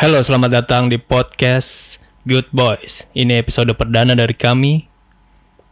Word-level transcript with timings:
Halo, 0.00 0.16
selamat 0.24 0.64
datang 0.64 0.88
di 0.88 0.96
podcast 0.96 2.00
Good 2.24 2.48
Boys. 2.56 3.04
Ini 3.12 3.36
episode 3.36 3.68
perdana 3.76 4.16
dari 4.16 4.32
kami. 4.32 4.88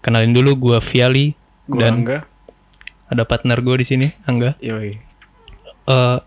Kenalin 0.05 0.37
dulu 0.37 0.53
gue 0.69 0.79
Viali 0.85 1.33
Gue 1.65 1.81
dan 1.81 2.05
Angga. 2.05 2.29
ada 3.09 3.25
partner 3.25 3.57
gue 3.65 3.81
di 3.81 3.87
sini, 3.89 4.07
Angga. 4.29 4.53
Yoi. 4.61 5.01
Eh, 5.89 6.19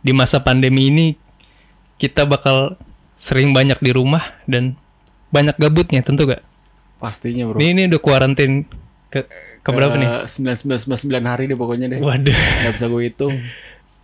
di 0.00 0.12
masa 0.16 0.40
pandemi 0.40 0.88
ini 0.88 1.12
kita 2.00 2.24
bakal 2.24 2.80
sering 3.12 3.52
banyak 3.52 3.76
di 3.76 3.92
rumah 3.92 4.40
dan 4.48 4.80
banyak 5.28 5.60
gabutnya, 5.60 6.00
tentu 6.00 6.24
gak? 6.24 6.40
Pastinya 6.96 7.52
bro. 7.52 7.60
Ini 7.60 7.76
ini 7.76 7.82
udah 7.92 8.00
kuarantin 8.00 8.64
ke 9.12 9.28
ke 9.60 9.68
berapa 9.68 10.00
nih? 10.00 10.08
Sembilan 10.24 10.56
sembilan 10.56 10.78
sembilan 10.80 11.00
sembilan 11.04 11.24
hari 11.28 11.44
deh 11.52 11.58
pokoknya 11.60 11.92
deh. 11.92 12.00
Waduh. 12.00 12.36
Gak 12.64 12.72
bisa 12.72 12.88
gue 12.88 13.02
hitung. 13.04 13.36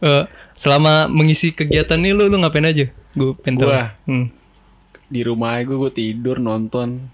Eh, 0.01 0.25
selama 0.57 1.07
mengisi 1.13 1.53
kegiatan 1.53 2.01
ini 2.01 2.17
lu 2.17 2.33
lu 2.33 2.41
ngapain 2.41 2.65
aja? 2.65 2.89
Gue 3.13 3.37
pengen. 3.37 3.61
Gua? 3.61 3.93
Hmm. 4.09 4.33
Di 5.11 5.21
rumah 5.27 5.61
aja 5.61 5.69
gue, 5.69 5.91
tidur 5.93 6.41
nonton. 6.41 7.05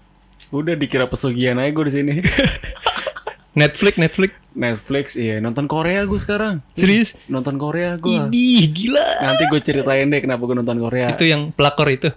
Udah 0.53 0.79
dikira 0.79 1.09
pesugihan 1.11 1.59
aja 1.59 1.71
gue 1.75 1.85
di 1.87 1.93
sini. 1.93 2.13
Netflix, 3.59 3.97
Netflix. 3.97 4.31
Netflix, 4.57 5.05
iya 5.17 5.37
nonton 5.41 5.65
Korea 5.65 6.05
gue 6.05 6.19
sekarang. 6.21 6.61
Serius? 6.77 7.17
Nonton 7.25 7.57
Korea 7.57 7.97
gue. 7.97 8.09
Idih, 8.29 8.69
gila. 8.73 9.05
Nanti 9.21 9.43
gue 9.49 9.59
ceritain 9.61 10.05
deh 10.09 10.21
kenapa 10.21 10.45
gue 10.45 10.57
nonton 10.57 10.77
Korea. 10.77 11.13
Itu 11.13 11.25
yang 11.25 11.53
pelakor 11.53 11.89
itu. 11.89 12.09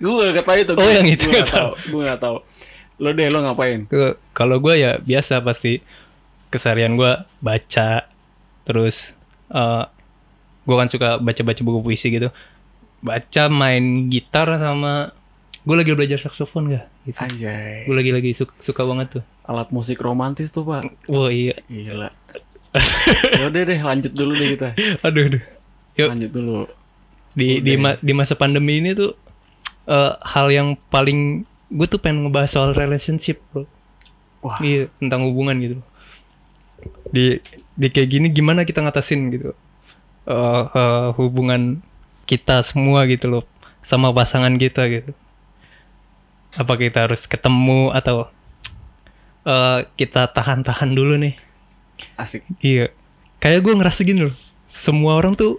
gue 0.00 0.12
gak 0.32 0.46
tau 0.48 0.56
itu. 0.56 0.72
Oh, 0.72 0.88
yang 0.88 1.08
itu 1.08 1.28
Gue 1.28 1.40
gak 1.40 1.50
tau. 1.52 1.70
Gue 1.88 2.02
gak 2.04 2.20
tau. 2.20 2.36
Lo 3.00 3.16
deh 3.16 3.28
lo 3.32 3.40
ngapain? 3.44 3.88
Kalau 4.36 4.56
gue 4.60 4.74
ya 4.76 5.00
biasa 5.00 5.40
pasti 5.40 5.80
keseharian 6.52 7.00
gue 7.00 7.12
baca, 7.40 8.04
terus 8.68 9.16
eh 9.50 9.84
gue 10.60 10.76
kan 10.76 10.86
suka 10.86 11.18
baca-baca 11.18 11.60
buku 11.60 11.80
puisi 11.82 12.08
gitu, 12.10 12.28
baca, 13.00 13.42
main 13.48 14.06
gitar 14.06 14.46
sama 14.56 15.10
gue 15.60 15.76
lagi 15.76 15.92
belajar 15.92 16.16
saksofon 16.16 16.72
gak? 16.72 16.84
Gitu. 17.04 17.16
Anjay. 17.18 17.84
Gue 17.84 17.96
lagi 17.96 18.10
lagi 18.12 18.30
suka, 18.32 18.52
suka 18.60 18.82
banget 18.86 19.20
tuh. 19.20 19.24
Alat 19.44 19.68
musik 19.74 19.98
romantis 20.00 20.48
tuh 20.48 20.62
pak. 20.64 20.88
Wah 21.04 21.28
iya, 21.28 21.58
Gila. 21.66 22.08
Yaudah 23.42 23.62
deh 23.66 23.80
lanjut 23.82 24.12
dulu 24.14 24.32
deh 24.38 24.54
kita. 24.54 24.72
aduh, 25.02 25.26
aduh. 25.26 25.42
Yuk 25.98 26.08
Lanjut 26.08 26.30
dulu. 26.30 26.58
di 27.34 27.58
di, 27.62 27.74
ma- 27.74 27.98
di 27.98 28.12
masa 28.14 28.34
pandemi 28.34 28.78
ini 28.78 28.94
tuh 28.94 29.14
eh, 29.86 30.12
hal 30.22 30.50
yang 30.50 30.78
paling 30.88 31.42
gue 31.70 31.86
tuh 31.86 31.98
pengen 31.98 32.26
ngebahas 32.30 32.50
soal 32.50 32.70
relationship 32.72 33.42
bro. 33.50 33.66
Wah. 34.40 34.56
Iya 34.62 34.86
tentang 35.02 35.26
hubungan 35.26 35.56
gitu. 35.58 35.76
Di 37.10 37.42
di 37.80 37.88
kayak 37.88 38.08
gini 38.12 38.26
gimana 38.28 38.68
kita 38.68 38.84
ngatasin 38.84 39.32
gitu 39.32 39.56
Eh, 40.28 40.64
eh, 40.76 41.06
hubungan 41.16 41.80
kita 42.28 42.60
semua 42.62 43.08
gitu 43.08 43.26
loh 43.26 43.44
sama 43.82 44.12
pasangan 44.12 44.52
kita 44.60 44.86
gitu. 44.86 45.10
Apa 46.54 46.76
kita 46.76 47.08
harus 47.08 47.24
ketemu 47.24 47.90
atau 47.90 48.28
eh, 49.48 49.88
kita 49.96 50.28
tahan-tahan 50.30 50.92
dulu 50.92 51.16
nih? 51.18 51.34
Asik. 52.20 52.44
Iya. 52.60 52.92
Kayak 53.40 53.64
gue 53.64 53.74
ngerasa 53.80 54.00
gini 54.04 54.28
loh. 54.28 54.36
Semua 54.68 55.16
orang 55.16 55.34
tuh 55.34 55.58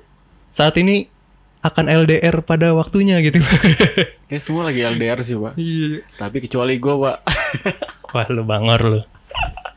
saat 0.53 0.77
ini 0.77 1.09
akan 1.65 1.91
LDR 1.91 2.39
pada 2.45 2.71
waktunya 2.77 3.17
gitu. 3.25 3.41
Kayak 4.31 4.43
semua 4.45 4.69
lagi 4.69 4.85
LDR 4.85 5.19
sih 5.25 5.35
pak. 5.35 5.57
iya. 5.59 6.05
Tapi 6.15 6.37
kecuali 6.45 6.77
gue 6.77 6.95
pak. 6.95 7.17
Wah 8.13 8.27
lu 8.29 8.45
bangor 8.47 8.81
lu. 8.85 9.01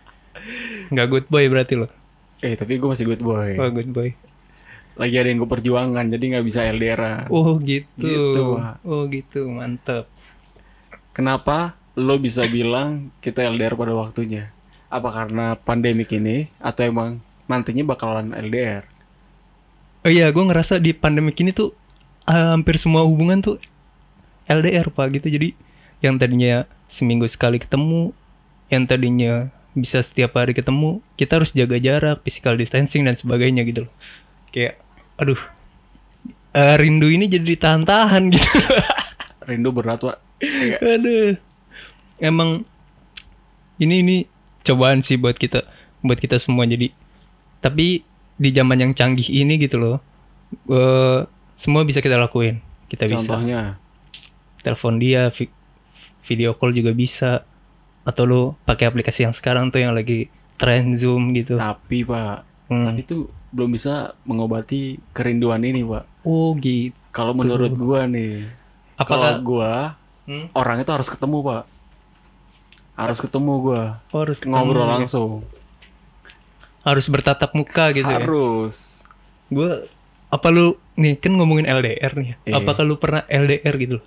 Nggak 0.93 1.07
good 1.09 1.27
boy 1.33 1.49
berarti 1.49 1.75
lo. 1.81 2.04
Eh 2.45 2.53
tapi 2.61 2.77
gue 2.77 2.85
masih 2.85 3.09
good 3.09 3.25
boy. 3.25 3.57
Wah 3.57 3.73
good 3.73 3.89
boy. 3.89 4.13
Lagi 5.01 5.17
ada 5.17 5.33
yang 5.33 5.41
gue 5.41 5.49
perjuangan 5.49 6.05
jadi 6.13 6.25
nggak 6.37 6.45
bisa 6.45 6.69
LDR. 6.69 7.33
Oh 7.33 7.57
gitu. 7.57 8.05
Gitu, 8.05 8.43
oh 8.85 9.03
gitu, 9.09 9.49
mantep. 9.49 10.05
Kenapa 11.17 11.81
lo 11.97 12.21
bisa 12.21 12.45
bilang 12.45 13.09
kita 13.25 13.49
LDR 13.49 13.73
pada 13.81 13.97
waktunya? 13.97 14.53
Apa 14.93 15.09
karena 15.09 15.57
pandemik 15.57 16.13
ini 16.13 16.53
atau 16.61 16.85
emang 16.85 17.25
nantinya 17.49 17.83
bakalan 17.97 18.37
LDR? 18.37 18.85
Oh 20.05 20.13
iya, 20.13 20.29
gue 20.29 20.45
ngerasa 20.45 20.77
di 20.77 20.93
pandemi 20.93 21.33
ini 21.41 21.57
tuh 21.57 21.73
ah, 22.29 22.53
hampir 22.53 22.77
semua 22.77 23.09
hubungan 23.09 23.41
tuh 23.41 23.57
LDR 24.45 24.93
pak 24.93 25.17
gitu. 25.17 25.33
Jadi 25.33 25.57
yang 26.05 26.21
tadinya 26.21 26.69
seminggu 26.93 27.25
sekali 27.25 27.57
ketemu, 27.57 28.13
yang 28.69 28.85
tadinya 28.85 29.49
bisa 29.75 30.01
setiap 30.01 30.39
hari 30.39 30.55
ketemu, 30.55 31.03
kita 31.19 31.43
harus 31.43 31.51
jaga 31.51 31.77
jarak, 31.77 32.23
physical 32.23 32.55
distancing 32.55 33.03
dan 33.03 33.19
sebagainya 33.19 33.67
gitu 33.67 33.87
loh. 33.87 33.93
Kayak, 34.49 34.79
aduh, 35.19 35.39
eh, 36.55 36.77
rindu 36.79 37.11
ini 37.11 37.27
jadi 37.27 37.43
ditahan-tahan 37.43 38.31
gitu. 38.31 38.47
Rindu 39.51 39.75
berat 39.75 40.01
pak. 40.01 40.17
Iya. 40.41 40.77
Aduh. 40.81 41.37
Emang 42.17 42.65
ini 43.77 44.01
ini 44.01 44.17
cobaan 44.63 45.05
sih 45.05 45.19
buat 45.19 45.37
kita 45.37 45.67
buat 46.01 46.17
kita 46.17 46.41
semua 46.41 46.65
jadi 46.65 46.89
tapi 47.61 48.01
di 48.35 48.51
zaman 48.51 48.81
yang 48.81 48.93
canggih 48.95 49.27
ini 49.27 49.61
gitu 49.61 49.77
loh. 49.77 49.99
eh, 50.71 51.27
semua 51.55 51.83
bisa 51.83 51.99
kita 51.99 52.15
lakuin. 52.15 52.63
Kita 52.87 53.05
bisa 53.05 53.21
Contohnya. 53.27 53.77
telepon 54.63 54.97
dia, 54.97 55.29
vi- 55.35 55.53
video 56.25 56.55
call 56.55 56.73
juga 56.73 56.95
bisa 56.95 57.43
atau 58.05 58.23
lo 58.23 58.43
pakai 58.63 58.87
aplikasi 58.87 59.25
yang 59.25 59.33
sekarang 59.33 59.69
tuh 59.69 59.81
yang 59.81 59.93
lagi 59.93 60.29
tren 60.55 60.93
Zoom 60.95 61.33
gitu. 61.33 61.57
Tapi 61.57 62.05
pak. 62.05 62.45
Hmm. 62.69 62.85
Tapi 62.85 63.01
itu 63.01 63.17
belum 63.51 63.71
bisa 63.71 64.13
mengobati 64.23 65.01
kerinduan 65.11 65.61
ini 65.61 65.81
pak. 65.81 66.05
Oh 66.23 66.53
gitu. 66.55 66.93
Kalau 67.11 67.33
menurut 67.33 67.71
gue 67.71 68.01
nih. 68.09 68.35
Apakah 68.95 69.37
Kalau 69.37 69.43
gue 69.43 69.73
Hmm? 70.25 70.49
orang 70.53 70.81
itu 70.81 70.89
harus 70.89 71.05
ketemu 71.07 71.41
pak. 71.43 71.63
Harus 72.95 73.19
ketemu 73.19 73.53
gue. 73.61 73.83
Oh, 74.09 74.21
harus 74.21 74.39
ketemu 74.39 74.57
Ngobrol 74.57 74.83
ya? 74.83 74.93
langsung. 74.97 75.31
Harus 76.81 77.07
bertatap 77.07 77.53
muka 77.53 77.93
gitu 77.93 78.05
ya. 78.05 78.19
harus. 78.19 79.05
gue 79.47 79.87
apa 80.27 80.49
lu 80.49 80.75
nih 80.95 81.15
kan 81.15 81.31
ngomongin 81.31 81.69
LDR 81.69 82.11
nih 82.17 82.35
Iya. 82.43 82.59
apakah 82.59 82.83
lu 82.83 82.97
pernah 82.97 83.23
LDR 83.25 83.77
gitu 83.77 84.01
loh 84.01 84.07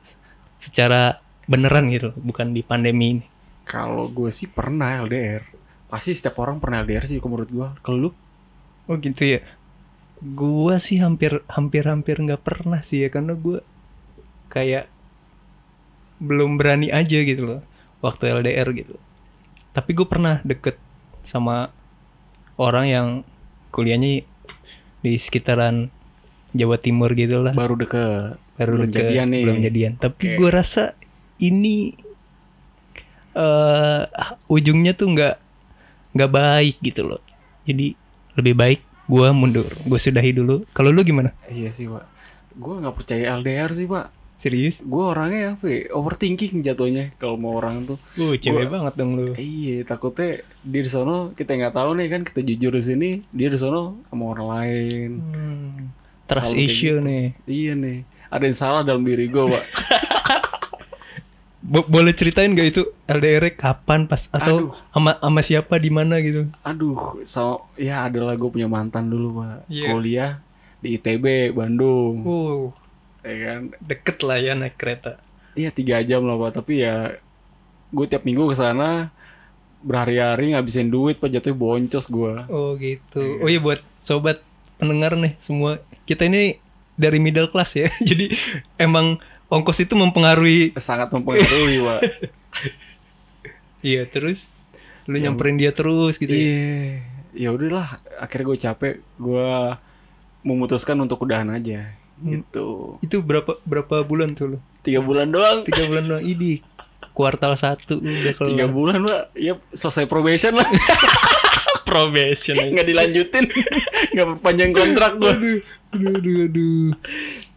secara 0.57 1.21
beneran 1.45 1.87
gitu 1.87 2.11
bukan 2.17 2.51
di 2.51 2.61
pandemi 2.61 3.15
ini 3.15 3.25
Kalau 3.67 4.07
gue 4.07 4.31
sih 4.31 4.47
pernah 4.47 4.95
LDR. 4.97 5.43
Pasti 5.87 6.11
setiap 6.11 6.39
orang 6.39 6.57
pernah 6.57 6.81
LDR 6.81 7.03
sih 7.03 7.19
menurut 7.19 7.47
gue. 7.47 7.67
Kalau 7.81 7.99
lu? 7.99 8.11
oh 8.87 8.95
gitu 8.95 9.19
ya 9.27 9.43
gue 10.17 10.75
sih 10.79 10.97
hampir 10.97 11.43
hampir 11.45 11.83
hampir 11.83 12.15
nggak 12.17 12.39
pernah 12.39 12.79
sih 12.79 13.03
ya 13.03 13.11
karena 13.11 13.35
gue 13.35 13.59
kayak 14.47 14.87
belum 16.17 16.57
berani 16.57 16.89
aja 16.89 17.19
gitu 17.21 17.43
loh 17.45 17.61
waktu 17.99 18.31
LDR 18.31 18.65
gitu 18.73 18.95
tapi 19.75 19.91
gue 19.91 20.07
pernah 20.07 20.39
deket 20.41 20.79
sama 21.27 21.69
orang 22.55 22.85
yang 22.87 23.07
kuliahnya 23.69 24.23
di 25.03 25.13
sekitaran 25.19 25.91
Jawa 26.55 26.79
Timur 26.79 27.11
gitu 27.11 27.43
lah 27.43 27.53
Baru 27.53 27.75
deket. 27.75 28.39
baru 28.55 28.71
Belum 28.73 28.87
deket, 28.87 29.03
jadian 29.03 29.27
nih. 29.29 29.43
belum 29.43 29.57
jadian 29.61 29.91
tapi 29.99 30.21
Oke. 30.23 30.37
gue 30.39 30.49
rasa 30.49 30.83
ini 31.37 31.91
eh 33.37 34.01
ujungnya 34.47 34.91
tuh 34.91 35.07
nggak 35.07 35.35
nggak 36.11 36.31
baik 36.31 36.75
gitu 36.81 37.05
loh 37.05 37.21
jadi 37.63 37.93
lebih 38.33 38.53
baik 38.53 38.79
gue 39.05 39.27
mundur 39.31 39.69
gue 39.69 39.95
sudahi 39.95 40.31
dulu 40.31 40.65
kalau 40.69 40.89
lu 40.89 40.99
gimana 41.01 41.31
Iya 41.45 41.69
sih 41.69 41.85
pak. 41.85 42.03
Gue 42.53 42.73
nggak 42.75 42.91
percaya 42.91 43.23
LDR 43.33 43.69
sih 43.71 43.85
pak. 43.85 44.09
serius 44.37 44.77
Gue 44.79 45.03
orangnya 45.07 45.53
apa 45.53 45.65
ya? 45.65 45.89
Overthinking 45.91 46.59
jatuhnya 46.59 47.13
kalau 47.15 47.33
mau 47.35 47.55
orang 47.55 47.85
tuh. 47.85 47.97
uh 48.15 48.33
cewek 48.35 48.65
Gua- 48.65 48.73
banget 48.75 48.93
dong 48.95 49.11
lu 49.13 49.31
Iya 49.33 49.81
takutnya 49.83 50.37
dia 50.61 50.81
di 50.81 50.87
sono 50.87 51.31
kita 51.31 51.53
nggak 51.53 51.71
tahu 51.71 51.89
nih 51.95 52.07
kan 52.07 52.21
kita 52.21 52.41
jujur 52.43 52.71
di 52.71 52.83
sini 52.83 53.09
dia 53.29 53.47
di 53.47 53.55
sono 53.55 54.01
sama 54.03 54.23
orang 54.27 54.47
lain. 54.51 55.09
hmm, 55.23 55.75
trust 56.25 56.43
Selalu 56.47 56.57
issue 56.63 56.95
gitu. 56.95 57.05
nih 57.05 57.25
Iya 57.45 57.73
nih. 57.75 57.97
Ada 58.27 58.43
yang 58.43 58.57
salah 58.57 58.81
dalam 58.81 59.01
diri 59.01 59.25
gue 59.25 59.43
pak. 59.47 59.63
Bo- 61.67 61.83
boleh 61.83 62.15
ceritain 62.15 62.55
gak 62.55 62.71
itu 62.71 62.81
LDR 63.05 63.51
kapan 63.51 64.07
pas 64.07 64.31
atau 64.31 64.71
sama 64.87 65.19
sama 65.19 65.41
siapa 65.43 65.75
di 65.75 65.91
mana 65.91 66.15
gitu 66.23 66.47
Aduh, 66.63 67.19
so 67.27 67.67
ya 67.75 68.07
adalah 68.07 68.39
gue 68.39 68.47
punya 68.47 68.71
mantan 68.71 69.11
dulu 69.11 69.43
pak. 69.43 69.67
Iya. 69.67 69.85
Kuliah 69.91 70.31
di 70.79 70.95
ITB 70.95 71.51
Bandung. 71.51 72.23
uh 72.23 72.71
Ya 73.19 73.35
kan. 73.51 73.75
deket 73.83 74.17
lah 74.23 74.39
ya 74.39 74.55
naik 74.55 74.79
kereta 74.79 75.19
Iya 75.53 75.75
tiga 75.75 75.99
jam 75.99 76.23
lah 76.23 76.39
pak. 76.39 76.63
Tapi 76.63 76.87
ya 76.87 77.19
gue 77.89 78.05
tiap 78.07 78.23
minggu 78.23 78.47
ke 78.47 78.55
sana 78.55 79.11
berhari-hari 79.77 80.55
ngabisin 80.55 80.87
duit 80.87 81.19
pak 81.19 81.29
jatuhnya 81.29 81.59
boncos 81.59 82.07
gue. 82.07 82.33
Oh 82.47 82.79
gitu. 82.79 83.43
Oh 83.43 83.49
iya 83.51 83.59
buat 83.59 83.83
sobat 83.99 84.39
pendengar 84.79 85.19
nih 85.19 85.35
semua 85.43 85.83
kita 86.05 86.23
ini 86.23 86.63
dari 86.95 87.19
middle 87.19 87.51
class 87.51 87.75
ya. 87.75 87.91
Jadi 88.09 88.31
emang 88.79 89.19
ongkos 89.47 89.79
itu 89.79 89.93
mempengaruhi. 89.93 90.75
Sangat 90.75 91.09
mempengaruhi 91.09 91.77
pak. 91.87 92.01
Iya 93.81 94.09
terus 94.09 94.49
lu 95.07 95.15
Yang- 95.15 95.23
nyamperin 95.31 95.55
dia 95.55 95.71
terus 95.71 96.17
gitu. 96.17 96.31
ya. 96.31 96.39
Iya. 96.39 96.59
Ya 97.37 97.49
udahlah. 97.53 97.87
Akhirnya 98.17 98.45
gue 98.45 98.57
capek. 98.59 98.95
Gue 99.15 99.47
memutuskan 100.41 100.97
untuk 100.97 101.21
udahan 101.21 101.47
aja. 101.49 101.93
Gitu. 102.17 102.97
Itu 102.99 103.21
berapa 103.21 103.61
berapa 103.61 104.01
bulan 104.01 104.33
tuh 104.33 104.57
lo? 104.57 104.59
Tiga 104.81 104.99
bulan 104.99 105.29
doang. 105.29 105.63
Tiga 105.63 105.85
bulan 105.85 106.05
doang. 106.07 106.23
Idi. 106.23 106.59
Kuartal 107.13 107.53
satu 107.55 107.97
udah 107.97 108.33
keluar. 108.33 108.49
Tiga 108.51 108.65
bulan 108.67 108.99
pak. 109.05 109.21
Ya 109.37 109.53
selesai 109.71 110.09
probation 110.09 110.57
lah. 110.57 110.65
probation. 111.87 112.57
Nggak 112.57 112.87
dilanjutin. 112.89 113.45
Nggak 114.13 114.27
perpanjang 114.33 114.71
kontrak 114.73 115.11
gua. 115.17 115.31
aduh, 115.31 115.61
aduh, 115.93 116.13
aduh, 116.17 116.37
aduh. 116.49 116.87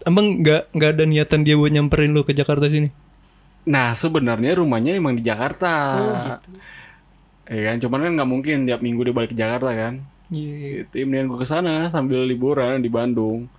Emang 0.03 0.41
nggak 0.41 0.73
nggak 0.73 0.91
ada 0.97 1.05
niatan 1.05 1.45
dia 1.45 1.55
buat 1.61 1.69
nyamperin 1.69 2.13
lo 2.13 2.25
ke 2.25 2.33
Jakarta 2.33 2.67
sini? 2.67 2.89
Nah 3.69 3.93
sebenarnya 3.93 4.57
rumahnya 4.57 4.97
emang 4.97 5.17
di 5.17 5.23
Jakarta. 5.23 5.73
Oh, 6.01 6.15
gitu. 6.25 6.49
Ya 7.51 7.61
kan, 7.67 7.77
cuman 7.83 7.99
kan 8.07 8.13
nggak 8.15 8.31
mungkin 8.31 8.57
tiap 8.63 8.81
minggu 8.81 9.03
dia 9.03 9.13
balik 9.13 9.35
ke 9.35 9.39
Jakarta 9.39 9.75
kan. 9.75 9.95
Iya, 10.31 10.53
iya. 10.55 10.69
Gitu, 10.87 10.95
ya 10.95 11.05
mendingan 11.05 11.27
gue 11.29 11.39
ke 11.43 11.49
sana 11.49 11.91
sambil 11.91 12.23
liburan 12.23 12.79
di 12.79 12.87
Bandung. 12.87 13.51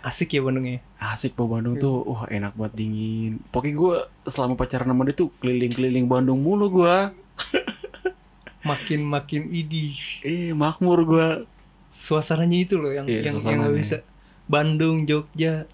Asik 0.00 0.32
ya 0.32 0.40
Bandungnya. 0.40 0.80
Asik 0.96 1.36
po 1.36 1.44
Bandung 1.44 1.76
tuh, 1.76 2.00
wah 2.02 2.24
enak 2.26 2.56
banget 2.56 2.80
dingin. 2.80 3.44
Pokoknya 3.52 3.74
gue 3.76 3.94
selama 4.24 4.56
pacaran 4.56 4.88
sama 4.88 5.04
dia 5.04 5.12
tuh 5.12 5.28
keliling-keliling 5.38 6.08
Bandung 6.08 6.40
mulu 6.40 6.72
gue. 6.72 6.96
Makin 8.64 9.04
makin 9.04 9.52
idi. 9.52 9.94
Eh 10.24 10.50
makmur 10.50 11.04
gue. 11.04 11.28
Suasananya 11.92 12.58
itu 12.58 12.74
loh 12.76 12.90
yang 12.90 13.06
Iya, 13.06 13.30
yang 13.30 13.36
yang 13.36 13.36
suasananya. 13.38 13.76
bisa. 13.76 13.98
Bandung, 14.46 15.04
Jogja, 15.04 15.66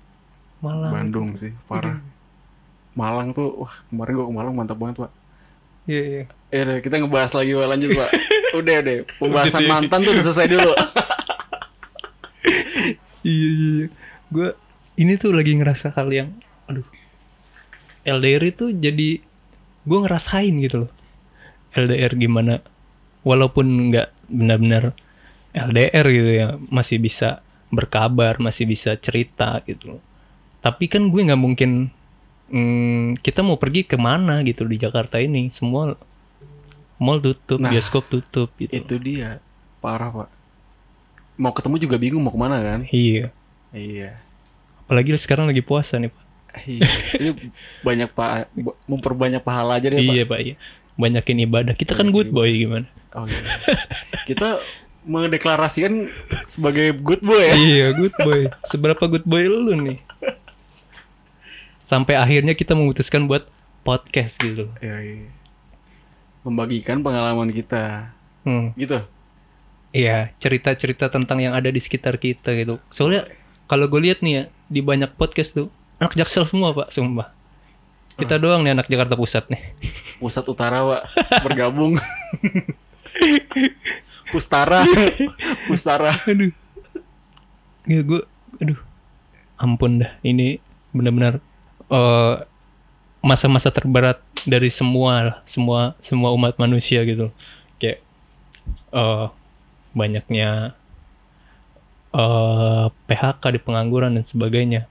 Malang. 0.62 0.92
Bandung 0.94 1.28
sih, 1.34 1.50
parah. 1.66 1.98
Malang 2.94 3.34
tuh, 3.34 3.50
wah 3.66 3.74
kemarin 3.90 4.12
gue 4.14 4.26
ke 4.30 4.34
Malang 4.34 4.54
mantap 4.54 4.78
banget 4.78 5.04
pak. 5.04 5.12
Iya, 5.90 6.02
iya. 6.06 6.24
Eh 6.54 6.62
deh, 6.62 6.78
kita 6.78 7.02
ngebahas 7.02 7.34
lagi 7.34 7.50
pak, 7.58 7.66
lanjut 7.66 7.90
pak. 7.98 8.10
Udah 8.58 8.76
deh, 8.86 8.98
pembahasan 9.18 9.62
deh. 9.66 9.70
mantan 9.70 9.98
tuh 10.04 10.12
udah 10.14 10.24
selesai 10.24 10.48
dulu. 10.48 10.72
Iya, 13.22 13.48
iya, 13.54 13.70
iya. 13.78 13.86
Gue 14.34 14.50
ini 14.98 15.14
tuh 15.14 15.30
lagi 15.30 15.54
ngerasa 15.54 15.94
hal 15.94 16.10
yang, 16.10 16.42
aduh, 16.66 16.82
LDR 18.02 18.42
itu 18.50 18.74
jadi 18.74 19.22
gue 19.86 19.98
ngerasain 20.02 20.50
gitu 20.58 20.86
loh. 20.86 20.92
LDR 21.78 22.18
gimana, 22.18 22.58
walaupun 23.22 23.94
nggak 23.94 24.10
benar-benar 24.26 24.90
LDR 25.54 26.06
gitu 26.10 26.30
ya, 26.34 26.48
masih 26.66 26.98
bisa 26.98 27.46
berkabar, 27.70 28.42
masih 28.42 28.66
bisa 28.66 28.98
cerita 28.98 29.62
gitu 29.70 29.96
loh. 29.96 30.02
Tapi 30.62 30.84
kan 30.86 31.10
gue 31.10 31.20
nggak 31.26 31.42
mungkin 31.42 31.90
hmm, 32.48 33.18
kita 33.20 33.42
mau 33.42 33.58
pergi 33.58 33.82
ke 33.82 33.98
mana 33.98 34.40
gitu 34.46 34.62
di 34.64 34.78
Jakarta 34.78 35.18
ini, 35.18 35.50
semua 35.50 35.98
mall 37.02 37.18
tutup, 37.18 37.58
Nah, 37.58 37.68
bioskop 37.68 38.06
tutup 38.06 38.54
gitu. 38.56 38.70
Itu 38.70 38.94
dia, 39.02 39.42
parah 39.82 40.14
pak. 40.14 40.28
Mau 41.34 41.50
ketemu 41.50 41.76
juga 41.82 41.96
bingung 41.98 42.22
mau 42.22 42.30
ke 42.30 42.38
mana 42.38 42.62
kan? 42.62 42.80
Iya. 42.86 43.34
Iya. 43.74 44.22
Apalagi 44.86 45.16
sekarang 45.18 45.48
lagi 45.48 45.64
puasa 45.64 45.96
nih, 45.98 46.12
Pak. 46.12 46.22
Iya, 46.68 46.84
jadi 47.16 47.30
banyak 47.80 48.12
pak, 48.12 48.52
memperbanyak 48.84 49.40
pahala 49.40 49.80
aja 49.80 49.88
deh 49.88 50.04
pak. 50.04 50.12
Iya 50.12 50.24
pak 50.28 50.40
iya. 50.44 50.54
Banyakin 51.00 51.48
ibadah. 51.48 51.72
Kita 51.72 51.96
kan 51.96 52.12
good 52.12 52.28
boy 52.28 52.52
gimana? 52.52 52.84
Oh 53.16 53.24
iya. 53.24 53.40
Kita 54.28 54.60
mendeklarasikan 55.08 56.12
sebagai 56.44 56.92
good 57.00 57.24
boy 57.24 57.40
ya. 57.40 57.54
iya 57.56 57.86
good 57.96 58.12
boy. 58.20 58.52
Seberapa 58.68 59.00
good 59.08 59.24
boy 59.24 59.48
lu 59.48 59.72
nih? 59.80 59.98
Sampai 61.92 62.16
akhirnya 62.16 62.56
kita 62.56 62.72
memutuskan 62.72 63.28
buat 63.28 63.44
podcast 63.84 64.40
gitu. 64.40 64.72
Iya, 64.80 64.96
iya. 65.04 65.28
Membagikan 66.40 67.04
pengalaman 67.04 67.52
kita. 67.52 68.16
Hmm. 68.48 68.72
Gitu. 68.80 68.96
Iya 69.92 70.32
cerita-cerita 70.40 71.12
tentang 71.12 71.44
yang 71.44 71.52
ada 71.52 71.68
di 71.68 71.76
sekitar 71.76 72.16
kita 72.16 72.56
gitu. 72.56 72.80
Soalnya 72.88 73.28
kalau 73.68 73.92
gue 73.92 74.08
lihat 74.08 74.24
nih 74.24 74.32
ya 74.32 74.42
di 74.72 74.80
banyak 74.80 75.12
podcast 75.20 75.52
tuh 75.52 75.68
anak 76.00 76.16
jaksel 76.16 76.48
semua 76.48 76.72
pak, 76.72 76.88
sumpah. 76.88 77.28
Kita 78.16 78.40
doang 78.40 78.64
nih 78.64 78.72
anak 78.72 78.88
Jakarta 78.88 79.12
Pusat 79.12 79.52
nih. 79.52 79.62
Pusat 80.16 80.44
Utara, 80.48 80.80
Pak. 80.84 81.02
Bergabung. 81.44 81.96
Pustara. 84.32 84.84
Pustara. 85.68 86.12
aduh. 86.24 86.52
Ya 87.84 88.00
gue, 88.00 88.20
aduh. 88.60 88.80
Ampun 89.60 90.00
dah, 90.00 90.12
ini 90.24 90.60
benar-benar 90.92 91.40
eh, 91.92 92.34
masa-masa 93.22 93.70
terberat 93.70 94.18
dari 94.48 94.72
semua 94.72 95.44
semua 95.46 95.94
semua 96.02 96.34
umat 96.34 96.56
manusia 96.58 97.04
gitu. 97.04 97.30
Kayak 97.78 98.00
eh, 98.92 99.26
banyaknya 99.92 100.74
eh 102.12 102.86
PHK 103.08 103.42
di 103.56 103.60
pengangguran 103.60 104.16
dan 104.16 104.24
sebagainya. 104.24 104.88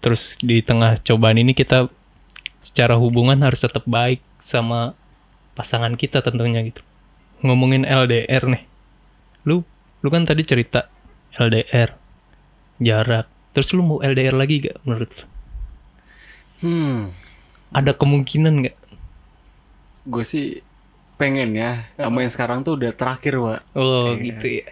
Terus 0.00 0.36
di 0.40 0.60
tengah 0.62 1.00
cobaan 1.02 1.40
ini 1.40 1.52
kita 1.56 1.88
secara 2.62 2.98
hubungan 2.98 3.38
harus 3.40 3.62
tetap 3.64 3.82
baik 3.86 4.20
sama 4.38 4.94
pasangan 5.58 5.94
kita 5.98 6.22
tentunya 6.22 6.62
gitu. 6.68 6.82
Ngomongin 7.42 7.86
LDR 7.86 8.44
nih. 8.46 8.64
Lu 9.46 9.64
lu 10.02 10.08
kan 10.10 10.22
tadi 10.28 10.42
cerita 10.46 10.86
LDR 11.34 11.94
jarak. 12.78 13.26
Terus 13.54 13.74
lu 13.74 13.82
mau 13.82 13.98
LDR 13.98 14.34
lagi 14.34 14.62
gak 14.62 14.78
menurut 14.86 15.10
lu? 15.10 15.37
Hmm. 16.58 17.14
Ada 17.70 17.92
kemungkinan 17.92 18.66
gak? 18.66 18.76
Gue 20.04 20.24
sih 20.24 20.64
pengen 21.14 21.52
ya. 21.52 21.84
Sama 21.94 22.24
yang 22.24 22.32
sekarang 22.32 22.58
tuh 22.62 22.74
udah 22.74 22.90
terakhir, 22.90 23.36
Pak. 23.36 23.60
Oh 23.74 24.14
Iya. 24.14 24.22
gitu 24.24 24.46
ya. 24.62 24.66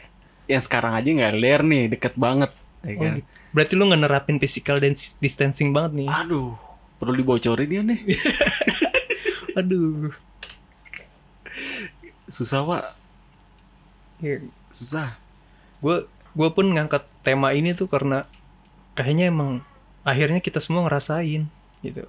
Yang 0.46 0.62
sekarang 0.64 0.92
aja 0.94 1.08
nggak 1.08 1.32
LDR 1.34 1.62
nih, 1.62 1.82
deket 1.90 2.14
banget. 2.14 2.50
Ya 2.80 2.94
Oh, 2.94 3.02
kan? 3.02 3.12
gitu. 3.18 3.26
Berarti 3.50 3.72
lu 3.72 3.82
gak 3.86 4.00
nerapin 4.00 4.36
physical 4.36 4.76
dan- 4.78 4.94
distancing 5.16 5.70
banget 5.70 5.92
nih. 5.96 6.08
Aduh, 6.08 6.54
perlu 6.96 7.14
dibocorin 7.14 7.68
ya 7.68 7.82
nih. 7.82 8.00
Aduh. 9.58 10.12
Susah, 12.26 12.60
Pak. 12.62 12.84
Ya, 14.18 14.40
Susah. 14.68 15.16
gue 15.76 16.04
gue 16.32 16.48
pun 16.50 16.66
ngangkat 16.66 17.04
tema 17.20 17.52
ini 17.52 17.72
tuh 17.72 17.84
karena 17.84 18.24
kayaknya 18.92 19.28
emang 19.28 19.60
akhirnya 20.02 20.40
kita 20.40 20.56
semua 20.56 20.84
ngerasain 20.84 21.48
gitu. 21.80 22.04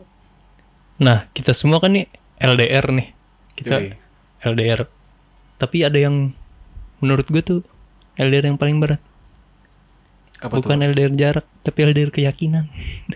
Nah 1.02 1.30
kita 1.36 1.52
semua 1.56 1.81
kan 1.81 1.94
nih 1.94 2.08
LDR 2.38 2.86
nih 2.94 3.08
kita 3.58 3.75
Yoi. 3.81 3.94
LDR. 4.46 4.81
Tapi 5.58 5.78
ada 5.81 5.98
yang 5.98 6.31
menurut 7.02 7.25
gue 7.30 7.42
tuh 7.42 7.60
LDR 8.18 8.54
yang 8.54 8.58
paling 8.62 8.78
berat. 8.78 9.02
Apa 10.38 10.62
Bukan 10.62 10.78
tuh? 10.78 10.88
LDR 10.94 11.14
jarak 11.18 11.46
tapi 11.66 11.80
LDR 11.90 12.14
keyakinan. 12.14 12.69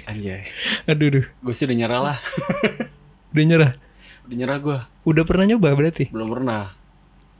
Anjay. 0.09 0.49
Aduh, 0.89 1.13
aduh, 1.13 1.25
Gue 1.45 1.53
sih 1.53 1.69
udah 1.69 1.77
nyerah 1.77 2.01
lah. 2.01 2.17
udah 3.31 3.43
nyerah. 3.45 3.71
Udah 4.25 4.35
nyerah 4.35 4.57
gue. 4.57 4.77
Udah 5.05 5.23
pernah 5.25 5.45
nyoba 5.45 5.69
berarti? 5.77 6.09
Belum 6.09 6.29
pernah. 6.33 6.73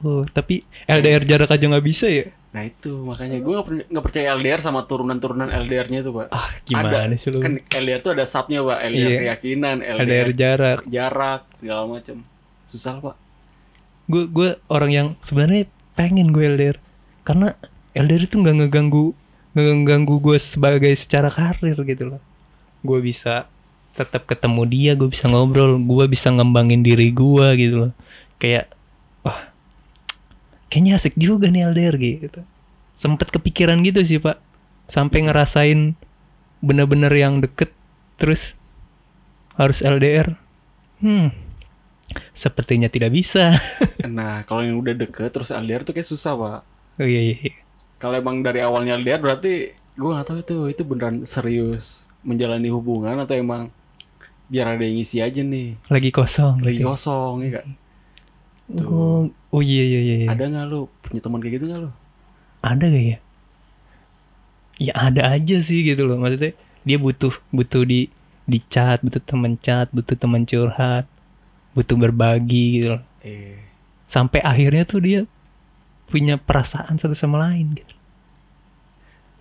Oh 0.02 0.26
tapi 0.26 0.66
LDR 0.90 1.22
jarak 1.26 1.50
aja 1.50 1.64
nggak 1.66 1.86
bisa 1.86 2.06
ya? 2.10 2.30
Nah 2.52 2.62
itu 2.62 2.92
makanya 3.02 3.40
gue 3.40 3.54
gak, 3.56 3.66
nggak 3.88 4.04
percaya 4.04 4.36
LDR 4.36 4.60
sama 4.60 4.84
turunan-turunan 4.84 5.48
LDR-nya 5.48 6.04
tuh 6.04 6.12
pak. 6.20 6.26
Ah 6.28 6.52
gimana 6.62 7.08
ada. 7.08 7.16
sih 7.16 7.32
lu? 7.32 7.40
Kan 7.40 7.64
LDR 7.64 8.00
tuh 8.00 8.12
ada 8.12 8.24
subnya 8.28 8.60
pak. 8.60 8.78
LDR 8.84 9.08
Iya. 9.08 9.18
keyakinan, 9.24 9.76
LDR, 9.80 10.04
LDR 10.04 10.28
jarak. 10.36 10.78
jarak 10.86 11.40
segala 11.56 11.82
macam. 11.88 12.16
Susah 12.68 12.94
pak. 12.98 13.16
gue 14.04 14.28
gue 14.28 14.50
orang 14.68 14.90
yang 14.92 15.08
sebenarnya 15.22 15.64
pengen 15.94 16.34
gue 16.34 16.44
LDR 16.44 16.76
karena 17.22 17.54
LDR 17.94 18.26
itu 18.26 18.36
nggak 18.36 18.56
ngeganggu 18.58 19.14
nggak 19.54 19.64
ngeganggu 19.72 20.14
gue 20.20 20.36
sebagai 20.36 20.92
secara 20.98 21.30
karir 21.30 21.78
gitu 21.86 22.10
loh 22.10 22.20
gue 22.82 22.98
bisa 22.98 23.46
tetap 23.92 24.26
ketemu 24.26 24.62
dia 24.66 24.92
gue 24.98 25.06
bisa 25.06 25.30
ngobrol 25.30 25.78
gue 25.78 26.04
bisa 26.10 26.34
ngembangin 26.34 26.82
diri 26.82 27.14
gue 27.14 27.46
gitu 27.56 27.76
loh 27.88 27.92
kayak 28.36 28.68
kayaknya 30.72 30.96
asik 30.96 31.12
juga 31.20 31.52
nih 31.52 31.68
LDR 31.68 31.94
gitu 32.00 32.40
sempet 32.96 33.28
kepikiran 33.28 33.84
gitu 33.84 34.00
sih 34.00 34.16
pak 34.16 34.40
sampai 34.88 35.28
ngerasain 35.28 35.92
bener-bener 36.64 37.12
yang 37.12 37.44
deket 37.44 37.68
terus 38.16 38.56
harus 39.60 39.84
LDR 39.84 40.32
hmm 41.04 41.28
sepertinya 42.32 42.88
tidak 42.88 43.12
bisa 43.12 43.56
Nah 44.08 44.44
kalau 44.44 44.64
yang 44.64 44.76
udah 44.76 44.92
deket 44.92 45.32
terus 45.32 45.48
LDR 45.48 45.80
tuh 45.80 45.96
kayak 45.96 46.04
susah 46.04 46.32
pak. 46.36 46.60
Oh 47.00 47.06
iya 47.08 47.20
iya. 47.32 47.36
iya. 47.40 47.54
Kalau 47.96 48.18
emang 48.18 48.44
dari 48.44 48.60
awalnya 48.60 49.00
LDR 49.00 49.16
berarti 49.16 49.72
gue 49.72 50.10
gak 50.12 50.26
tahu 50.28 50.38
itu 50.40 50.56
itu 50.72 50.82
beneran 50.84 51.24
serius 51.24 52.08
menjalani 52.20 52.68
hubungan 52.68 53.16
atau 53.16 53.32
emang 53.36 53.68
biar 54.48 54.76
ada 54.76 54.84
yang 54.84 54.96
ngisi 55.00 55.20
aja 55.20 55.40
nih 55.40 55.76
Lagi 55.88 56.10
kosong. 56.12 56.60
lagi 56.60 56.80
gitu. 56.80 56.88
kosong 56.88 57.48
ya 57.48 57.60
gak? 57.60 57.64
Oh, 58.80 59.28
oh 59.52 59.60
iya 59.60 59.84
iya 59.84 60.00
iya. 60.00 60.16
Ada, 60.32 60.48
nggak 60.48 60.64
lu 60.72 60.88
punya 61.04 61.20
teman 61.20 61.38
kayak 61.44 61.54
gitu 61.60 61.64
nggak 61.68 61.80
lu? 61.84 61.90
ada 62.62 62.84
gak 62.86 63.04
ya? 63.04 63.18
Ya 64.78 64.94
ada 64.96 65.22
aja 65.34 65.56
sih 65.60 65.82
gitu 65.84 66.06
loh. 66.06 66.16
Maksudnya 66.16 66.56
dia 66.86 66.96
butuh 66.96 67.34
butuh 67.52 67.82
di 67.84 68.08
di 68.48 68.58
chat, 68.72 69.02
butuh 69.04 69.20
teman 69.22 69.58
chat, 69.60 69.90
butuh 69.92 70.16
teman 70.16 70.46
curhat, 70.48 71.04
butuh 71.76 71.96
berbagi 71.98 72.80
gitu 72.80 72.86
loh. 72.96 73.02
Eh 73.26 73.58
Sampai 74.06 74.44
akhirnya 74.44 74.84
tuh 74.84 75.00
dia 75.00 75.20
punya 76.08 76.36
perasaan 76.36 77.00
satu 77.00 77.16
sama 77.16 77.48
lain 77.50 77.76
gitu. 77.76 77.94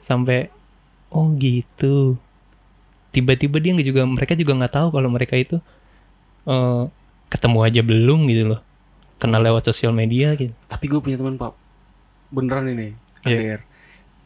Sampai 0.01 0.49
oh 1.11 1.27
gitu 1.37 2.17
tiba-tiba 3.11 3.59
dia 3.59 3.75
nggak 3.75 3.87
juga 3.87 4.01
mereka 4.07 4.33
juga 4.39 4.55
nggak 4.55 4.73
tahu 4.73 4.87
kalau 4.95 5.09
mereka 5.11 5.35
itu 5.35 5.59
eh, 6.47 6.83
ketemu 7.27 7.59
aja 7.67 7.81
belum 7.83 8.19
gitu 8.31 8.43
loh 8.55 8.61
kenal 9.21 9.45
lewat 9.45 9.69
sosial 9.69 9.93
media 9.93 10.33
gitu 10.33 10.51
Tapi 10.65 10.89
gue 10.89 10.97
punya 10.97 11.21
teman 11.21 11.37
pak, 11.37 11.53
beneran 12.33 12.65
ini 12.73 12.97
Iya. 13.21 13.37
LDR. 13.37 13.61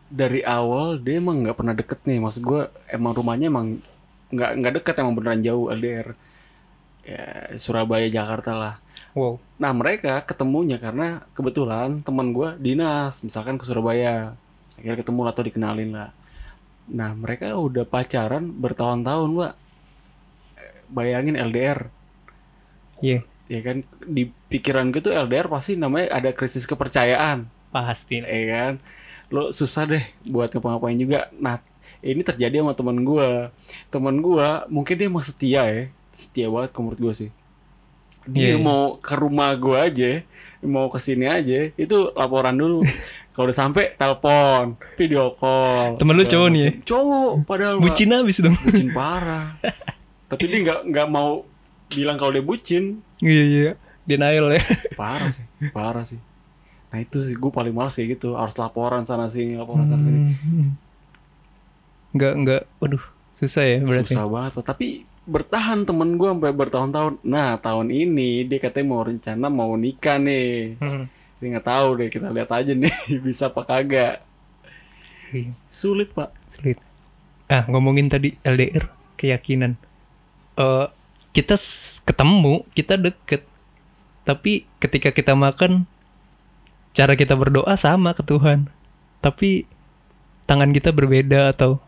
Dari 0.08 0.42
awal 0.48 1.04
dia 1.04 1.20
emang 1.20 1.44
nggak 1.44 1.58
pernah 1.60 1.76
deket 1.76 2.00
nih, 2.08 2.24
maksud 2.24 2.48
gue 2.48 2.62
emang 2.88 3.12
rumahnya 3.12 3.52
emang 3.52 3.84
nggak 4.32 4.52
nggak 4.64 4.74
deket 4.80 4.96
emang 5.04 5.14
beneran 5.20 5.44
jauh 5.44 5.68
LDR. 5.68 6.16
Ya 7.04 7.52
Surabaya 7.60 8.08
Jakarta 8.08 8.56
lah. 8.56 8.76
wow 9.12 9.36
Nah 9.60 9.72
mereka 9.76 10.24
ketemunya 10.24 10.80
karena 10.80 11.28
kebetulan 11.36 12.00
teman 12.08 12.32
gue 12.32 12.56
dinas, 12.56 13.20
misalkan 13.20 13.60
ke 13.60 13.68
Surabaya, 13.68 14.40
akhirnya 14.80 15.04
ketemu 15.04 15.20
lah 15.28 15.32
atau 15.36 15.44
dikenalin 15.44 15.92
lah. 15.92 16.10
Nah 16.88 17.12
mereka 17.12 17.52
udah 17.52 17.84
pacaran 17.84 18.48
bertahun-tahun, 18.48 19.28
Mbak. 19.28 19.54
Eh, 20.56 20.74
Bayangin 20.88 21.36
LDR, 21.36 21.92
iya 23.04 23.20
ya 23.48 23.60
kan? 23.62 23.82
Di 24.02 24.30
pikiran 24.50 24.90
gue 24.90 25.02
tuh 25.02 25.14
LDR 25.14 25.48
pasti 25.48 25.76
namanya 25.76 26.14
ada 26.14 26.30
krisis 26.32 26.66
kepercayaan, 26.66 27.46
pasti 27.70 28.22
ya 28.22 28.44
kan? 28.52 28.74
Lo 29.30 29.50
susah 29.50 29.86
deh 29.86 30.06
buat 30.24 30.50
ngapa-ngapain 30.50 30.98
juga. 30.98 31.30
Nah 31.36 31.62
ini 32.00 32.22
terjadi 32.22 32.62
sama 32.62 32.78
teman 32.78 33.02
gue. 33.02 33.50
Teman 33.90 34.22
gue 34.22 34.48
mungkin 34.70 34.94
dia 34.96 35.08
emang 35.10 35.26
setia 35.26 35.64
ya, 35.66 35.84
setia 36.10 36.48
banget 36.50 36.70
kalau 36.74 36.90
menurut 36.90 37.02
gue 37.02 37.14
sih. 37.16 37.30
Dia 38.26 38.54
Iya, 38.54 38.58
iya. 38.58 38.62
mau 38.62 38.98
ke 38.98 39.14
rumah 39.14 39.54
gue 39.54 39.78
aja, 39.78 40.12
mau 40.66 40.90
ke 40.90 40.98
sini 40.98 41.30
aja, 41.30 41.70
itu 41.78 41.98
laporan 42.18 42.58
dulu. 42.58 42.82
Kalau 43.36 43.52
udah 43.52 43.58
sampai 43.68 43.92
telepon, 44.00 44.80
video 44.96 45.36
call. 45.36 46.00
Temen 46.00 46.16
lu 46.16 46.24
cowok 46.24 46.50
nih 46.56 46.62
ya? 46.64 46.72
Cowok, 46.88 47.32
padahal 47.44 47.84
bucin 47.84 48.16
abis 48.16 48.40
dong 48.40 48.56
bucin 48.64 48.96
parah. 48.96 49.60
Tapi 50.32 50.44
dia 50.48 50.60
nggak 50.64 50.80
nggak 50.88 51.08
mau 51.12 51.44
bilang 51.88 52.18
kalau 52.18 52.34
dia 52.34 52.42
bucin, 52.42 53.00
iya 53.20 53.44
iya 53.44 53.72
denial 54.06 54.54
ya 54.54 54.62
parah 54.94 55.30
sih, 55.30 55.46
parah 55.70 56.06
sih. 56.06 56.22
Nah 56.90 56.98
itu 57.00 57.20
sih 57.22 57.34
gue 57.34 57.52
paling 57.52 57.74
males 57.74 57.94
kayak 57.94 58.18
gitu, 58.18 58.34
harus 58.34 58.56
laporan 58.56 59.04
sana 59.04 59.26
sini, 59.28 59.58
laporan 59.58 59.84
sana 59.84 60.02
sini. 60.02 60.20
Hmm. 60.32 60.70
nggak 62.16 62.34
nggak 62.42 62.62
waduh 62.80 63.04
susah 63.36 63.64
ya 63.68 63.78
berarti 63.84 64.16
Susah 64.16 64.26
banget, 64.26 64.52
tapi 64.64 64.88
bertahan 65.26 65.84
temen 65.84 66.16
gue 66.16 66.30
sampai 66.32 66.54
bertahun-tahun. 66.54 67.14
Nah 67.26 67.58
tahun 67.60 67.92
ini 67.92 68.46
dia 68.46 68.62
katanya 68.62 68.88
mau 68.88 69.02
rencana 69.04 69.48
mau 69.52 69.74
nikah 69.76 70.16
nih. 70.16 70.80
Hmm. 70.80 71.06
Dia 71.36 71.48
nggak 71.52 71.68
tahu 71.68 71.88
deh, 72.00 72.08
kita 72.08 72.32
lihat 72.32 72.50
aja 72.50 72.72
nih 72.72 72.96
bisa 73.26 73.52
apa 73.52 73.62
kagak. 73.68 74.24
Iya, 75.34 75.52
Sulit 75.68 76.16
pak. 76.16 76.32
sulit 76.56 76.80
ah 77.46 77.68
ngomongin 77.68 78.08
tadi 78.08 78.34
LDR 78.42 78.88
keyakinan 79.20 79.76
eh 80.56 80.88
kita 81.36 81.60
ketemu 82.08 82.64
kita 82.72 82.96
deket. 82.96 83.44
Tapi 84.24 84.64
ketika 84.80 85.12
kita 85.12 85.36
makan 85.36 85.84
cara 86.96 87.14
kita 87.20 87.36
berdoa 87.36 87.76
sama 87.76 88.16
ke 88.16 88.24
Tuhan. 88.24 88.72
Tapi 89.20 89.68
tangan 90.48 90.72
kita 90.72 90.96
berbeda 90.96 91.52
atau 91.52 91.84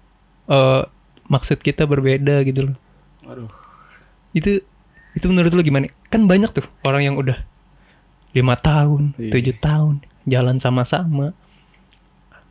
eh 0.51 0.84
maksud 1.32 1.63
kita 1.63 1.88
berbeda 1.88 2.44
gitu 2.44 2.72
loh. 2.72 2.77
Waduh. 3.24 3.51
itu 4.36 4.62
itu 5.16 5.25
menurut 5.32 5.50
lu 5.56 5.63
gimana? 5.63 5.89
Kan 6.12 6.27
banyak 6.27 6.51
tuh 6.54 6.68
orang 6.86 7.08
yang 7.08 7.16
udah 7.18 7.39
lima 8.36 8.54
tahun 8.60 9.16
Iya. 9.18 9.32
tujuh 9.34 9.56
tahun 9.63 10.04
jalan 10.27 10.60
sama-sama. 10.60 11.32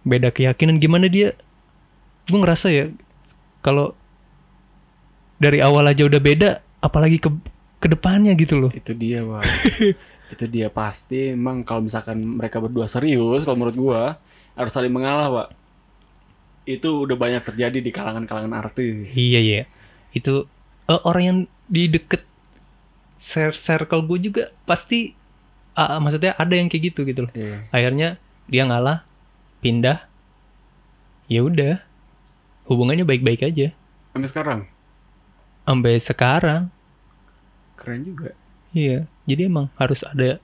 Beda 0.02 0.32
keyakinan 0.32 0.80
gimana 0.80 1.06
dia? 1.12 1.36
Gue 2.26 2.40
ngerasa 2.42 2.72
ya 2.74 2.90
kalau 3.62 3.94
dari 5.38 5.60
awal 5.62 5.86
aja 5.86 6.08
udah 6.08 6.18
beda 6.18 6.65
apalagi 6.78 7.18
ke 7.18 7.28
ke 7.76 7.87
depannya 7.87 8.33
gitu 8.35 8.56
loh 8.56 8.71
Itu 8.73 8.92
dia, 8.92 9.21
Pak. 9.21 9.45
itu 10.35 10.45
dia 10.49 10.66
pasti 10.68 11.30
emang 11.30 11.62
kalau 11.62 11.80
misalkan 11.80 12.18
mereka 12.18 12.59
berdua 12.59 12.85
serius 12.85 13.45
kalau 13.45 13.56
menurut 13.56 13.76
gua 13.76 14.02
harus 14.56 14.73
saling 14.73 14.90
mengalah, 14.90 15.28
Pak. 15.28 15.49
Itu 16.66 17.06
udah 17.06 17.14
banyak 17.14 17.42
terjadi 17.45 17.78
di 17.78 17.90
kalangan-kalangan 17.90 18.54
artis. 18.56 19.14
iya 19.14 19.38
iya 19.38 19.62
itu 20.11 20.49
eh, 20.87 21.00
orang 21.02 21.23
yang 21.23 21.38
di 21.66 21.87
deket 21.87 22.25
cir- 23.14 23.54
circle 23.54 24.02
gue 24.02 24.18
juga 24.25 24.42
pasti 24.64 25.12
ah, 25.73 26.00
maksudnya 26.00 26.33
ada 26.35 26.56
yang 26.56 26.66
kayak 26.66 26.90
gitu 26.90 27.04
gitu 27.04 27.28
loh 27.28 27.33
Iya. 27.37 27.68
akhirnya 27.68 28.09
dia 28.47 28.62
ngalah 28.64 29.04
pindah 29.61 30.09
ya 31.26 31.42
udah 31.42 31.83
hubungannya 32.64 33.04
baik-baik 33.04 33.45
aja 33.45 33.75
Sampai 34.11 34.28
sekarang 34.30 34.61
sampai 35.66 35.99
sekarang 35.99 36.70
keren 37.75 38.00
juga. 38.02 38.30
iya 38.70 39.04
jadi 39.26 39.46
emang 39.46 39.66
harus 39.75 40.00
ada 40.00 40.38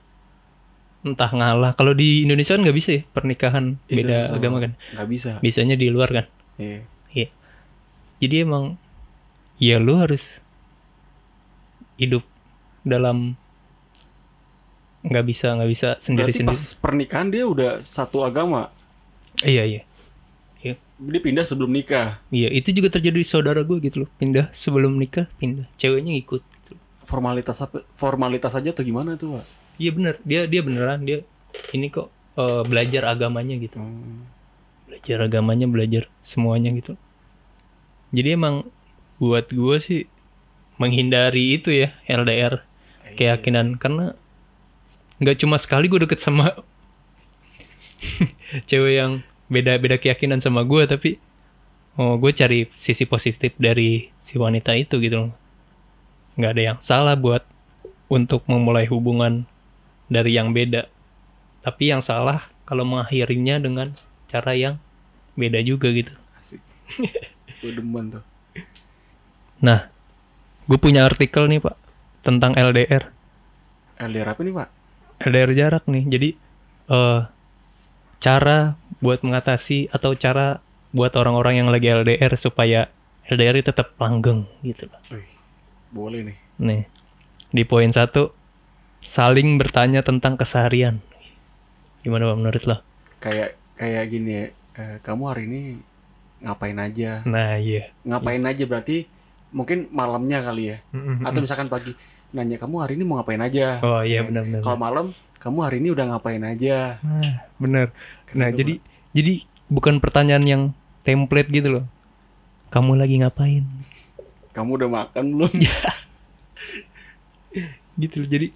entah 1.01 1.27
ngalah 1.27 1.71
kalau 1.73 1.91
di 1.91 2.23
Indonesia 2.23 2.53
kan 2.53 2.61
nggak 2.61 2.77
bisa 2.77 2.89
ya 2.93 3.01
pernikahan 3.09 3.75
Itu 3.85 3.99
beda 3.99 4.15
susah 4.25 4.35
agama 4.35 4.57
kan 4.59 4.71
Nggak 4.93 5.07
bisa. 5.09 5.31
bisanya 5.39 5.75
di 5.75 5.87
luar 5.87 6.09
kan 6.11 6.25
Iya. 6.55 6.83
jadi 8.19 8.43
emang 8.43 8.79
ya 9.57 9.79
lu 9.79 9.99
harus 9.99 10.39
hidup 11.95 12.23
dalam 12.81 13.35
nggak 15.03 15.25
bisa 15.25 15.51
nggak 15.51 15.69
bisa 15.69 15.89
sendiri 15.99 16.31
Berarti 16.31 16.39
sendiri 16.39 16.51
pas 16.55 16.63
pernikahan 16.79 17.27
dia 17.27 17.43
udah 17.43 17.83
satu 17.83 18.23
agama. 18.23 18.71
iya 19.43 19.63
iya 19.65 19.81
Dia 21.03 21.19
pindah 21.19 21.43
sebelum 21.43 21.67
nikah. 21.67 22.23
iya 22.31 22.47
itu 22.47 22.71
juga 22.71 22.87
terjadi 22.87 23.19
di 23.19 23.27
saudara 23.27 23.59
gue 23.67 23.75
gitu 23.83 24.07
loh 24.07 24.09
pindah 24.15 24.47
sebelum 24.55 24.95
nikah 24.95 25.27
pindah 25.35 25.67
ceweknya 25.75 26.15
ngikut 26.15 26.39
gitu. 26.39 26.73
Formalitas 27.03 27.59
apa? 27.59 27.83
Formalitas 27.99 28.55
aja 28.55 28.71
atau 28.71 28.81
gimana 28.81 29.19
tuh, 29.19 29.41
Pak? 29.41 29.45
Iya 29.75 29.91
bener, 29.91 30.15
dia 30.23 30.47
dia 30.47 30.61
beneran 30.63 31.03
dia 31.03 31.27
ini 31.75 31.91
kok 31.91 32.07
eh, 32.39 32.63
belajar 32.63 33.11
agamanya 33.11 33.59
gitu, 33.59 33.77
Hmm. 33.77 34.23
belajar 34.87 35.27
agamanya 35.27 35.67
belajar 35.67 36.03
semuanya 36.23 36.71
gitu. 36.71 36.95
Jadi 38.15 38.39
emang 38.39 38.63
buat 39.19 39.51
gue 39.51 39.77
sih 39.83 40.07
menghindari 40.79 41.59
itu 41.59 41.69
ya 41.69 41.91
LDR 42.07 42.63
keyakinan 43.13 43.77
karena 43.77 44.17
nggak 45.21 45.37
cuma 45.43 45.61
sekali 45.61 45.85
gue 45.91 46.01
deket 46.01 46.17
sama 46.17 46.55
cewek 48.69 48.93
yang 48.97 49.11
beda 49.51 49.77
beda 49.79 49.97
keyakinan 49.99 50.39
sama 50.39 50.63
gue 50.63 50.83
tapi 50.87 51.09
oh 51.99 52.17
gue 52.17 52.31
cari 52.33 52.69
sisi 52.73 53.03
positif 53.05 53.53
dari 53.59 54.09
si 54.23 54.39
wanita 54.39 54.73
itu 54.75 54.97
gitu 54.99 55.29
loh 55.29 55.33
nggak 56.39 56.51
ada 56.57 56.63
yang 56.73 56.77
salah 56.81 57.13
buat 57.13 57.45
untuk 58.09 58.45
memulai 58.49 58.89
hubungan 58.89 59.45
dari 60.09 60.35
yang 60.35 60.51
beda 60.51 60.89
tapi 61.61 61.93
yang 61.93 62.01
salah 62.01 62.49
kalau 62.63 62.87
mengakhirinya 62.87 63.61
dengan 63.61 63.93
cara 64.31 64.57
yang 64.57 64.75
beda 65.37 65.59
juga 65.61 65.89
gitu 65.93 66.13
Asik. 66.39 66.61
Gue 67.63 67.71
demen 67.71 68.11
tuh. 68.11 68.23
nah 69.63 69.87
gue 70.67 70.79
punya 70.79 71.07
artikel 71.07 71.47
nih 71.47 71.63
pak 71.63 71.75
tentang 72.23 72.55
LDR 72.55 73.13
LDR 74.03 74.27
apa 74.33 74.41
nih, 74.41 74.53
Pak? 74.53 74.69
LDR 75.23 75.51
jarak 75.53 75.83
nih. 75.87 76.03
Jadi 76.09 76.29
eh 76.89 77.19
cara 78.23 78.79
buat 79.03 79.19
mengatasi 79.19 79.91
atau 79.91 80.15
cara 80.15 80.63
buat 80.95 81.11
orang-orang 81.19 81.59
yang 81.59 81.67
lagi 81.67 81.91
LDR 81.91 82.31
supaya 82.39 82.87
LDR 83.27 83.59
itu 83.59 83.75
tetap 83.75 83.99
langgeng 83.99 84.47
gitu 84.63 84.87
loh. 84.87 85.01
Boleh 85.91 86.31
nih. 86.31 86.37
Nih. 86.63 86.81
Di 87.51 87.67
poin 87.67 87.91
satu 87.91 88.31
saling 89.03 89.59
bertanya 89.59 89.99
tentang 90.07 90.39
keseharian. 90.39 91.03
Gimana 92.07 92.31
Pak 92.31 92.37
menurut 92.39 92.63
lo? 92.63 92.77
Kayak 93.19 93.59
kayak 93.75 94.07
gini 94.07 94.31
ya. 94.31 94.45
eh, 94.73 94.97
kamu 95.03 95.23
hari 95.29 95.43
ini 95.45 95.61
ngapain 96.41 96.79
aja? 96.79 97.21
Nah, 97.27 97.59
iya. 97.59 97.91
Ngapain 98.07 98.41
aja 98.41 98.63
berarti 98.63 99.05
mungkin 99.51 99.91
malamnya 99.91 100.39
kali 100.41 100.71
ya. 100.71 100.77
Atau 101.27 101.43
misalkan 101.43 101.67
pagi 101.67 101.91
nanya 102.33 102.57
kamu 102.57 102.75
hari 102.81 102.95
ini 102.95 103.03
mau 103.03 103.19
ngapain 103.19 103.43
aja? 103.43 103.83
Oh 103.83 104.01
iya 104.01 104.23
benar-benar. 104.25 104.65
Kalau 104.65 104.79
malam 104.79 105.05
kamu 105.43 105.59
hari 105.59 105.77
ini 105.83 105.91
udah 105.91 106.05
ngapain 106.07 106.39
aja? 106.41 107.03
Nah, 107.03 107.43
benar. 107.59 107.91
Keren 108.25 108.39
Nah, 108.39 108.47
tuh, 108.47 108.57
jadi 108.57 108.73
jadi 109.11 109.33
bukan 109.67 109.99
pertanyaan 109.99 110.45
yang 110.47 110.63
template 111.03 111.51
gitu 111.51 111.67
loh. 111.69 111.85
Kamu 112.69 112.95
lagi 112.95 113.19
ngapain? 113.19 113.67
Kamu 114.51 114.79
udah 114.79 114.89
makan 114.89 115.23
belum? 115.35 115.51
gitu 117.93 118.15
loh. 118.17 118.29
jadi 118.29 118.47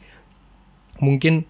mungkin 0.97 1.45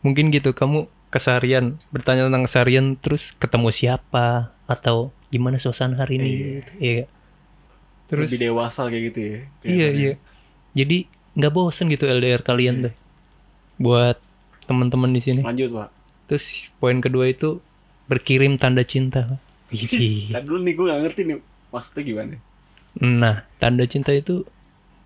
mungkin 0.00 0.32
gitu 0.32 0.56
kamu 0.56 0.88
keseharian 1.12 1.76
bertanya 1.90 2.28
tentang 2.28 2.48
keseharian 2.48 2.86
terus 2.96 3.36
ketemu 3.36 3.68
siapa 3.68 4.48
atau 4.64 5.12
gimana 5.28 5.60
suasana 5.60 6.00
hari 6.00 6.16
ini 6.16 6.24
Iya. 6.24 6.40
gitu. 6.56 6.70
iya 6.78 7.04
terus 8.06 8.28
Lebih 8.32 8.40
dewasa 8.48 8.88
kayak 8.88 9.04
gitu 9.12 9.18
ya. 9.20 9.38
iya 9.62 9.88
iya 9.92 10.12
jadi 10.72 11.04
nggak 11.36 11.52
bosen 11.52 11.92
gitu 11.92 12.08
LDR 12.08 12.40
kalian 12.40 12.74
Iya. 12.74 12.84
tuh 12.88 12.94
buat 13.76 14.16
teman-teman 14.66 15.10
di 15.10 15.20
sini 15.20 15.40
Lanjut, 15.40 15.70
Pak. 15.72 15.88
terus 16.26 16.44
poin 16.76 16.98
kedua 16.98 17.26
itu 17.26 17.62
berkirim 18.04 18.54
tanda 18.54 18.82
cinta. 18.82 19.38
Tadi 19.70 20.30
dulu 20.38 20.58
nih 20.60 20.72
gue 20.72 20.84
gak 20.84 21.00
ngerti 21.02 21.20
nih 21.24 21.36
maksudnya 21.68 22.02
gimana. 22.02 22.36
Nah, 22.96 23.36
tanda 23.56 23.82
cinta 23.84 24.10
itu 24.10 24.46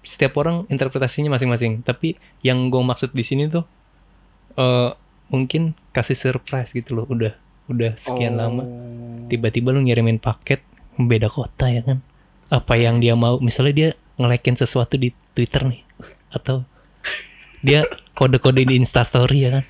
setiap 0.01 0.37
orang 0.37 0.65
interpretasinya 0.67 1.29
masing-masing. 1.31 1.81
Tapi 1.81 2.15
yang 2.41 2.69
gue 2.69 2.81
maksud 2.81 3.11
di 3.11 3.21
sini 3.21 3.47
tuh 3.47 3.65
eh 4.55 4.91
mungkin 5.27 5.73
kasih 5.91 6.15
surprise 6.15 6.71
gitu 6.71 6.93
loh. 6.93 7.07
Udah 7.07 7.33
udah 7.67 7.95
sekian 7.97 8.35
Oh. 8.35 8.41
lama 8.41 8.63
tiba-tiba 9.27 9.71
lu 9.71 9.81
ngirimin 9.81 10.19
paket 10.19 10.61
beda 10.97 11.29
kota 11.29 11.67
ya 11.67 11.81
kan. 11.81 11.99
Apa 12.49 12.75
yang 12.75 12.99
dia 12.99 13.15
mau? 13.15 13.39
Misalnya 13.39 13.73
dia 13.73 13.89
ngelekin 14.17 14.55
sesuatu 14.55 14.95
di 14.95 15.09
Twitter 15.33 15.65
nih 15.65 15.81
atau 16.31 16.67
dia 17.61 17.81
kode-kode 18.21 18.69
di 18.69 18.77
Instastory 18.77 19.49
ya 19.49 19.51
kan. 19.51 19.65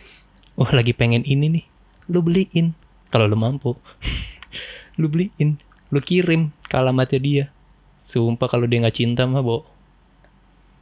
Wah, 0.58 0.74
lagi 0.74 0.90
pengen 0.90 1.22
ini 1.22 1.46
nih. 1.48 1.64
Lu 2.10 2.18
beliin 2.18 2.74
kalau 3.08 3.30
lu 3.30 3.38
mampu. 3.38 3.78
lu 5.00 5.06
beliin, 5.06 5.54
lu 5.88 6.02
kirim 6.02 6.50
ke 6.60 6.74
alamatnya 6.74 7.20
dia. 7.22 7.44
Sumpah 8.04 8.50
kalau 8.50 8.66
dia 8.66 8.82
nggak 8.82 8.96
cinta 8.96 9.22
mah, 9.22 9.38
Bo. 9.38 9.62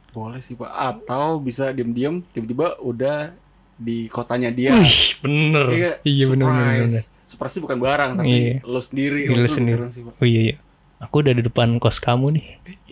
Boleh 0.09 0.41
sih 0.41 0.57
pak. 0.57 0.67
Atau 0.67 1.37
bisa 1.37 1.69
diem-diem 1.69 2.25
tiba-tiba 2.25 2.81
udah 2.81 3.29
di 3.77 4.09
kotanya 4.09 4.49
dia. 4.49 4.73
Wih, 4.73 5.21
bener. 5.21 5.65
Iya, 5.69 5.91
Iya, 6.01 6.25
bener, 6.27 6.45
bener, 6.49 6.57
bener. 6.57 6.89
surprise. 6.89 7.05
Surprise 7.21 7.53
sih 7.53 7.61
bukan 7.61 7.77
barang 7.77 8.11
tapi 8.17 8.33
Iya. 8.33 8.53
lo 8.65 8.81
sendiri. 8.81 9.29
Lo 9.29 9.45
sendiri. 9.45 9.85
sih 9.93 10.01
pak. 10.01 10.17
Oh 10.17 10.25
iya, 10.25 10.41
iya. 10.49 10.55
Aku 10.99 11.21
udah 11.21 11.31
di 11.31 11.45
depan 11.45 11.77
kos 11.77 12.01
kamu 12.01 12.33
nih. 12.35 12.45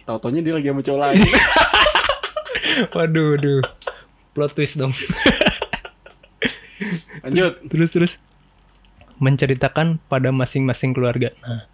Tau-taunya 0.05 0.39
dia 0.39 0.53
lagi 0.53 0.69
sama 0.69 0.79
cowok 0.79 0.99
lain. 1.01 1.17
Waduh, 2.93 3.25
waduh. 3.33 3.61
Plot 4.37 4.53
twist 4.53 4.77
dong. 4.77 4.93
Lanjut. 7.25 7.57
terus 7.73 7.89
terus 7.89 8.13
menceritakan 9.17 9.97
pada 10.05 10.29
masing-masing 10.29 10.93
keluarga. 10.93 11.33
Nah, 11.41 11.65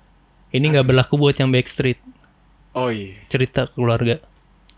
ini 0.56 0.72
nggak 0.72 0.88
berlaku 0.88 1.20
buat 1.20 1.36
yang 1.36 1.52
backstreet. 1.52 2.00
Oh 2.72 2.88
iya. 2.88 3.20
Cerita 3.28 3.68
keluarga. 3.76 4.24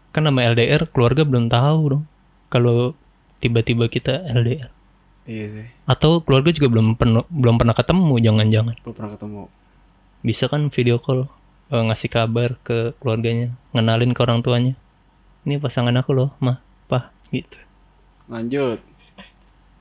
Kan 0.09 0.25
nama 0.25 0.49
LDR 0.49 0.89
keluarga 0.89 1.21
belum 1.21 1.45
tahu 1.45 1.79
dong. 1.93 2.09
Kalau 2.49 2.97
tiba-tiba 3.37 3.85
kita 3.85 4.33
LDR. 4.33 4.73
Iya 5.29 5.45
sih. 5.45 5.65
Atau 5.85 6.25
keluarga 6.25 6.49
juga 6.49 6.73
belum 6.73 6.97
pernah 6.97 7.21
belum 7.29 7.61
pernah 7.61 7.77
ketemu 7.77 8.17
jangan-jangan. 8.17 8.75
Belum 8.81 8.95
pernah 8.97 9.11
ketemu. 9.13 9.41
Bisa 10.25 10.49
kan 10.49 10.73
video 10.73 10.97
call 10.97 11.29
eh, 11.69 11.83
ngasih 11.85 12.09
kabar 12.09 12.57
ke 12.65 12.97
keluarganya, 12.97 13.53
ngenalin 13.77 14.17
ke 14.17 14.25
orang 14.25 14.41
tuanya. 14.41 14.73
Ini 15.45 15.61
pasangan 15.61 15.93
aku 15.93 16.17
loh, 16.17 16.33
mah, 16.41 16.57
pah, 16.89 17.13
gitu. 17.29 17.64
Lanjut. 18.31 18.79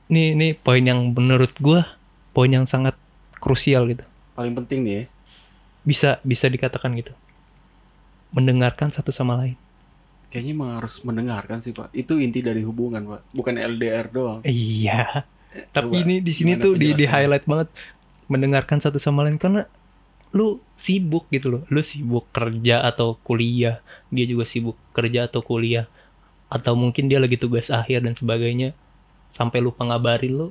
Ini 0.05 0.37
ini 0.37 0.47
poin 0.53 0.85
yang 0.85 1.13
menurut 1.13 1.53
gua 1.57 1.97
poin 2.35 2.51
yang 2.51 2.67
sangat 2.69 2.93
krusial 3.39 3.89
gitu. 3.89 4.05
Paling 4.37 4.53
penting 4.53 4.85
nih 4.85 4.93
ya. 4.93 5.03
Bisa 5.85 6.09
bisa 6.21 6.45
dikatakan 6.51 6.93
gitu. 6.99 7.13
Mendengarkan 8.35 8.91
satu 8.91 9.09
sama 9.09 9.39
lain. 9.39 9.57
Kayaknya 10.29 10.51
emang 10.51 10.71
harus 10.77 10.99
mendengarkan 11.01 11.63
sih 11.63 11.71
pak. 11.71 11.89
Itu 11.95 12.19
inti 12.19 12.43
dari 12.43 12.61
hubungan 12.61 13.05
pak. 13.07 13.21
Bukan 13.31 13.55
LDR 13.55 14.11
doang. 14.11 14.41
Iya. 14.43 15.23
Tapi 15.71 15.95
Coba, 15.95 16.03
ini 16.03 16.19
di 16.19 16.33
sini 16.35 16.59
tuh 16.59 16.75
di, 16.75 16.91
di 16.91 17.07
highlight 17.07 17.47
banget 17.47 17.71
mendengarkan 18.27 18.83
satu 18.83 18.99
sama 18.99 19.23
lain 19.23 19.39
karena 19.39 19.63
lu 20.35 20.59
sibuk 20.75 21.31
gitu 21.31 21.47
loh. 21.47 21.61
Lu 21.71 21.79
sibuk 21.79 22.27
kerja 22.35 22.83
atau 22.83 23.15
kuliah, 23.23 23.79
dia 24.11 24.25
juga 24.27 24.43
sibuk 24.43 24.75
kerja 24.91 25.31
atau 25.31 25.39
kuliah. 25.39 25.87
Atau 26.47 26.77
mungkin 26.77 27.09
dia 27.09 27.17
lagi 27.17 27.35
tugas 27.35 27.73
akhir 27.73 28.05
dan 28.05 28.13
sebagainya. 28.13 28.77
Sampai 29.33 29.59
lupa 29.59 29.83
ngabarin 29.83 30.33
lu. 30.33 30.47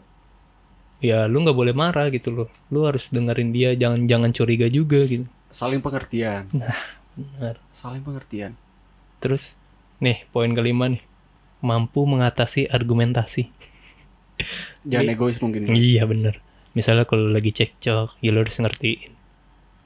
Ya 1.05 1.29
lu 1.29 1.45
nggak 1.45 1.57
boleh 1.57 1.75
marah 1.77 2.09
gitu 2.09 2.33
loh. 2.33 2.49
Lu 2.73 2.89
harus 2.89 3.09
dengerin 3.13 3.51
dia, 3.53 3.77
jangan 3.77 4.09
jangan 4.09 4.31
curiga 4.33 4.67
juga 4.69 5.05
gitu. 5.05 5.29
Saling 5.53 5.81
pengertian. 5.85 6.51
Benar. 7.15 7.57
Saling 7.71 8.03
pengertian. 8.03 8.59
Terus 9.23 9.55
nih 10.03 10.27
poin 10.35 10.51
kelima 10.53 10.91
nih. 10.91 11.03
Mampu 11.65 12.05
mengatasi 12.05 12.69
argumentasi. 12.69 13.49
Jangan 14.91 15.15
egois 15.17 15.41
mungkin. 15.41 15.71
Iya 15.73 16.05
bener. 16.05 16.45
Misalnya 16.75 17.07
kalau 17.07 17.31
lagi 17.31 17.55
cekcok, 17.55 18.19
ya 18.19 18.31
lo 18.35 18.43
harus 18.43 18.59
ngertiin. 18.59 19.15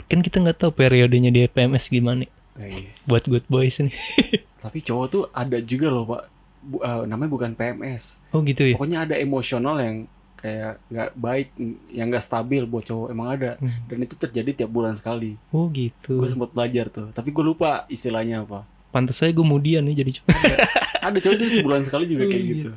Kan 0.09 0.25
kita 0.25 0.41
nggak 0.41 0.59
tahu 0.59 0.73
periodenya 0.73 1.29
dia 1.29 1.47
PMS 1.47 1.93
gimana. 1.93 2.25
Eh, 2.59 2.67
iya. 2.67 2.91
Buat 3.05 3.29
good 3.29 3.47
boys 3.47 3.79
nih. 3.79 3.93
Tapi 4.59 4.79
cowok 4.81 5.07
tuh 5.09 5.23
ada 5.31 5.59
juga 5.59 5.89
loh 5.89 6.05
pak. 6.05 6.23
Bu- 6.59 6.83
eh, 6.83 7.03
namanya 7.07 7.31
bukan 7.31 7.51
PMS. 7.55 8.19
Oh 8.31 8.43
gitu 8.43 8.67
ya. 8.67 8.75
Pokoknya 8.75 9.07
ada 9.07 9.15
emosional 9.15 9.79
yang 9.79 9.97
kayak 10.39 10.79
nggak 10.87 11.11
baik, 11.15 11.49
yang 11.91 12.07
nggak 12.11 12.23
stabil 12.23 12.63
buat 12.63 12.83
cowok 12.83 13.09
emang 13.11 13.29
ada. 13.31 13.51
Hmm. 13.59 13.75
Dan 13.87 13.99
itu 14.03 14.15
terjadi 14.15 14.51
tiap 14.55 14.71
bulan 14.71 14.95
sekali. 14.95 15.39
Oh 15.51 15.71
gitu. 15.71 16.19
Gue 16.19 16.29
sempat 16.29 16.51
belajar 16.51 16.91
tuh. 16.91 17.11
Tapi 17.11 17.31
gue 17.31 17.45
lupa 17.45 17.87
istilahnya 17.87 18.43
apa. 18.43 18.63
Pantes 18.89 19.19
saya 19.19 19.31
gue 19.31 19.43
mudian 19.43 19.85
nih 19.85 20.03
jadi 20.03 20.11
cowok. 20.19 20.33
Ada 20.99 21.19
cowok 21.21 21.37
tuh 21.37 21.49
sebulan 21.53 21.83
sekali 21.87 22.05
juga 22.07 22.25
kayak 22.27 22.43
Oh, 22.43 22.49
gitu. 22.49 22.69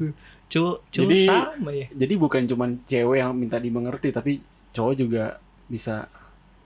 Cowok, 0.51 0.75
cowok 0.91 1.09
Jadi- 1.09 1.27
sama 1.27 1.71
ya. 1.71 1.87
Jadi 1.95 2.13
bukan 2.19 2.41
cuman 2.43 2.69
cewek 2.83 3.17
yang 3.17 3.31
minta 3.31 3.57
dimengerti, 3.57 4.11
tapi 4.11 4.43
cowok 4.71 4.93
juga 4.93 5.23
bisa 5.65 6.05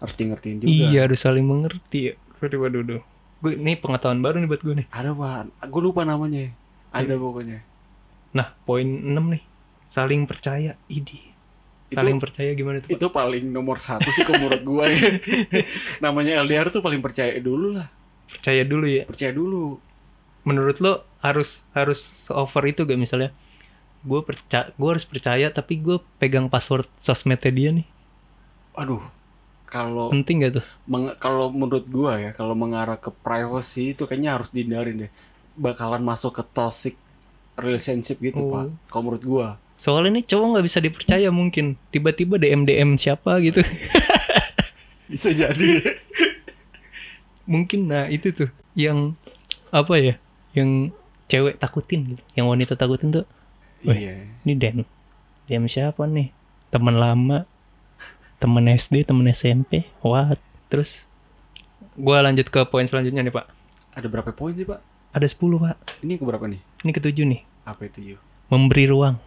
harus 0.02 0.14
ngertiin 0.14 0.58
juga. 0.60 0.70
Iya 0.70 1.00
harus 1.06 1.22
saling 1.22 1.46
mengerti 1.46 2.12
ya. 2.12 2.14
Waduh 2.42 2.60
waduh 2.66 2.80
waduh. 2.82 3.02
Gue 3.46 3.54
ini 3.56 3.78
pengetahuan 3.78 4.20
baru 4.20 4.42
nih 4.42 4.50
buat 4.50 4.62
gue 4.62 4.76
nih. 4.82 4.88
Ada 4.90 5.14
pak, 5.14 5.70
gue 5.70 5.82
lupa 5.84 6.02
namanya. 6.02 6.50
Ada 6.90 7.14
pokoknya. 7.14 7.62
Nah 8.34 8.58
poin 8.66 8.84
6 8.84 9.14
nih. 9.14 9.44
Saling 9.86 10.26
percaya. 10.26 10.74
Idi. 10.90 11.22
Itu- 11.86 11.94
Saling 11.94 12.18
percaya 12.18 12.50
gimana 12.52 12.82
tuh? 12.82 12.90
Pak? 12.90 12.98
Itu 12.98 13.08
paling 13.08 13.46
nomor 13.46 13.78
satu 13.78 14.10
sih 14.10 14.26
kalau 14.26 14.50
menurut 14.50 14.66
gue 14.66 14.84
ya. 14.90 15.02
Namanya 16.04 16.42
LDR 16.42 16.74
tuh 16.74 16.82
paling 16.82 16.98
percaya 16.98 17.38
dulu 17.38 17.78
lah. 17.78 17.94
Percaya 18.26 18.66
dulu 18.66 18.90
ya. 18.90 19.06
Percaya 19.06 19.30
dulu. 19.30 19.78
menurut 20.42 20.78
lo 20.78 21.02
harus 21.22 21.66
harus 21.74 22.02
over 22.30 22.62
itu 22.66 22.86
gak 22.86 22.98
misalnya 22.98 23.34
gue 24.02 24.22
percaya 24.22 24.70
gue 24.70 24.90
harus 24.94 25.02
percaya 25.02 25.50
tapi 25.50 25.82
gue 25.82 25.98
pegang 26.22 26.46
password 26.46 26.86
sosmednya 27.02 27.50
dia 27.50 27.70
nih 27.74 27.88
Aduh, 28.78 29.02
kalau 29.76 30.08
penting 30.10 30.40
gak 30.40 30.54
tuh 30.54 30.66
meng- 30.86 31.18
kalau 31.18 31.52
menurut 31.52 31.84
gua 31.86 32.16
ya, 32.18 32.32
kalau 32.32 32.56
mengarah 32.56 32.96
ke 32.96 33.12
privacy 33.12 33.92
itu 33.92 34.04
kayaknya 34.04 34.32
harus 34.34 34.48
dihindarin 34.50 34.96
deh. 34.98 35.12
Bakalan 35.54 36.00
masuk 36.02 36.32
ke 36.32 36.44
toxic 36.46 36.96
relationship 37.56 38.20
gitu, 38.20 38.40
Oh. 38.40 38.50
Pak. 38.50 38.64
Kalau 38.88 39.04
menurut 39.06 39.26
gua. 39.26 39.48
soalnya 39.76 40.16
nih 40.16 40.26
cowok 40.26 40.48
nggak 40.50 40.66
bisa 40.66 40.80
dipercaya 40.80 41.28
mungkin 41.30 41.76
tiba-tiba 41.90 42.36
dm 42.38 42.64
dm 42.64 42.96
siapa 42.96 43.44
gitu 43.44 43.60
Bisa 45.12 45.30
jadi. 45.30 45.84
mungkin 47.44 47.84
nah 47.84 48.08
itu 48.08 48.32
tuh 48.32 48.48
yang 48.74 49.14
apa 49.70 49.94
ya 49.96 50.16
yang 50.52 50.96
cewek 51.28 51.60
takutin 51.60 52.16
gitu 52.16 52.24
yang 52.34 52.48
wanita 52.48 52.74
takutin 52.74 53.14
tuh 53.14 53.26
iya. 53.84 54.16
ini 54.42 54.54
DM 54.56 54.82
DM 55.46 55.68
siapa 55.68 56.08
nih 56.08 56.32
teman 56.72 56.96
lama 56.96 57.44
temen 58.46 58.62
SD 58.70 59.02
temen 59.04 59.26
SMP 59.28 59.90
what 60.00 60.38
terus 60.68 61.10
gua 61.96 62.22
lanjut 62.22 62.46
ke 62.46 62.62
poin 62.64 62.86
selanjutnya 62.86 63.22
nih 63.22 63.34
pak 63.34 63.50
Ada 63.92 64.06
berapa 64.06 64.30
poin 64.30 64.52
sih, 64.52 64.64
Pak? 64.64 64.80
ada 65.10 65.24
10 65.24 65.40
pak 65.58 65.76
Ini 66.00 66.14
ke 66.16 66.24
berapa 66.24 66.46
nih? 66.46 66.62
ini 66.84 66.92
ketujuh 66.92 67.26
nih 67.26 67.42
Apa 67.64 67.88
itu, 67.88 68.00
Yu? 68.06 68.18
memberi 68.46 68.86
ruang 68.86 69.18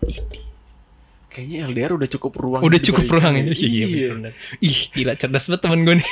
Kayaknya 1.29 1.59
LDR 1.67 1.93
udah 1.95 2.09
cukup 2.09 2.33
ruang 2.37 2.61
udah 2.63 2.79
cukup 2.79 3.05
diberikan 3.05 3.33
ruang 3.35 3.35
ya 3.39 3.45
Iya. 3.53 4.07
bener. 4.15 4.33
ih 4.61 4.79
gila 4.89 5.13
cerdas 5.15 5.45
banget 5.45 5.61
temen 5.61 5.81
gue 5.83 5.95
nih 5.97 6.09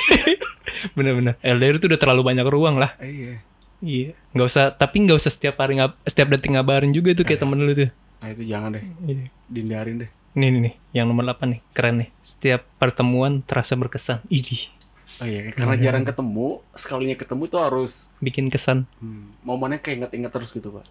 bener-bener 0.95 1.33
LDR 1.39 1.75
itu 1.75 1.85
udah 1.85 1.97
terlalu 1.97 2.21
banyak 2.27 2.45
ruang 2.45 2.75
lah 2.75 2.91
Eh, 2.97 3.09
iya. 3.09 3.33
iya 3.79 4.09
nggak 4.31 4.47
usah 4.47 4.69
tapi 4.71 5.01
nggak 5.01 5.17
usah 5.17 5.29
setiap 5.29 5.57
hari 5.57 5.77
ngab 5.77 5.97
setiap 6.03 6.27
detik 6.27 6.51
ngabarin 6.51 6.91
juga 6.91 7.13
tuh 7.13 7.23
kayak 7.23 7.39
Eh. 7.39 7.43
temen 7.43 7.57
lu 7.57 7.73
tuh 7.73 7.89
Nah, 8.17 8.33
itu 8.33 8.43
jangan 8.43 8.73
deh. 8.73 8.81
Iya. 9.03 9.29
Dihindarin 9.45 9.95
deh. 10.01 10.09
Nih 10.37 10.53
nih 10.53 10.61
nih, 10.69 10.73
yang 10.93 11.09
nomor 11.09 11.25
8 11.25 11.57
nih, 11.57 11.61
keren 11.73 12.05
nih. 12.05 12.09
Setiap 12.21 12.61
pertemuan 12.77 13.41
terasa 13.41 13.73
berkesan. 13.73 14.21
Idih, 14.29 14.69
Oh 15.17 15.25
iya, 15.25 15.49
karena 15.55 15.79
Jangan. 15.79 15.85
jarang 15.87 16.05
ketemu, 16.05 16.47
sekalinya 16.75 17.15
ketemu 17.15 17.43
tuh 17.47 17.61
harus 17.63 18.11
bikin 18.19 18.51
kesan. 18.51 18.83
hmm, 18.99 19.39
momennya 19.41 19.79
kayak 19.79 20.03
inget-inget 20.03 20.31
terus 20.35 20.51
gitu, 20.51 20.69
Pak. 20.69 20.83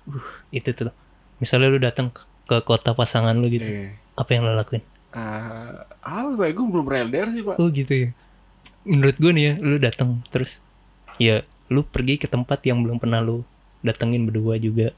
Itu 0.50 0.72
tuh. 0.72 0.90
Misalnya 1.38 1.68
lu 1.68 1.78
datang 1.78 2.11
ke, 2.48 2.56
kota 2.64 2.96
pasangan 2.96 3.37
lu 3.37 3.46
gitu, 3.52 3.68
Iya. 3.68 3.92
apa 4.16 4.30
yang 4.32 4.48
lu 4.48 4.56
lakuin? 4.56 4.82
Ah, 5.12 5.85
apa 6.00 6.32
Pak? 6.32 6.48
Gue 6.56 6.66
belum 6.66 6.87
LDR 6.88 7.28
sih, 7.28 7.44
Pak. 7.44 7.61
Oh 7.61 7.68
gitu 7.68 7.92
ya. 7.92 8.09
Menurut 8.88 9.20
gue 9.20 9.30
nih 9.30 9.44
ya, 9.44 9.52
lu 9.61 9.76
datang 9.76 10.24
terus 10.32 10.64
ya 11.20 11.44
lu 11.68 11.85
pergi 11.85 12.16
ke 12.16 12.26
tempat 12.26 12.62
yang 12.64 12.80
belum 12.82 12.96
pernah 12.96 13.20
lu 13.20 13.44
datengin 13.85 14.24
berdua 14.26 14.56
juga. 14.56 14.96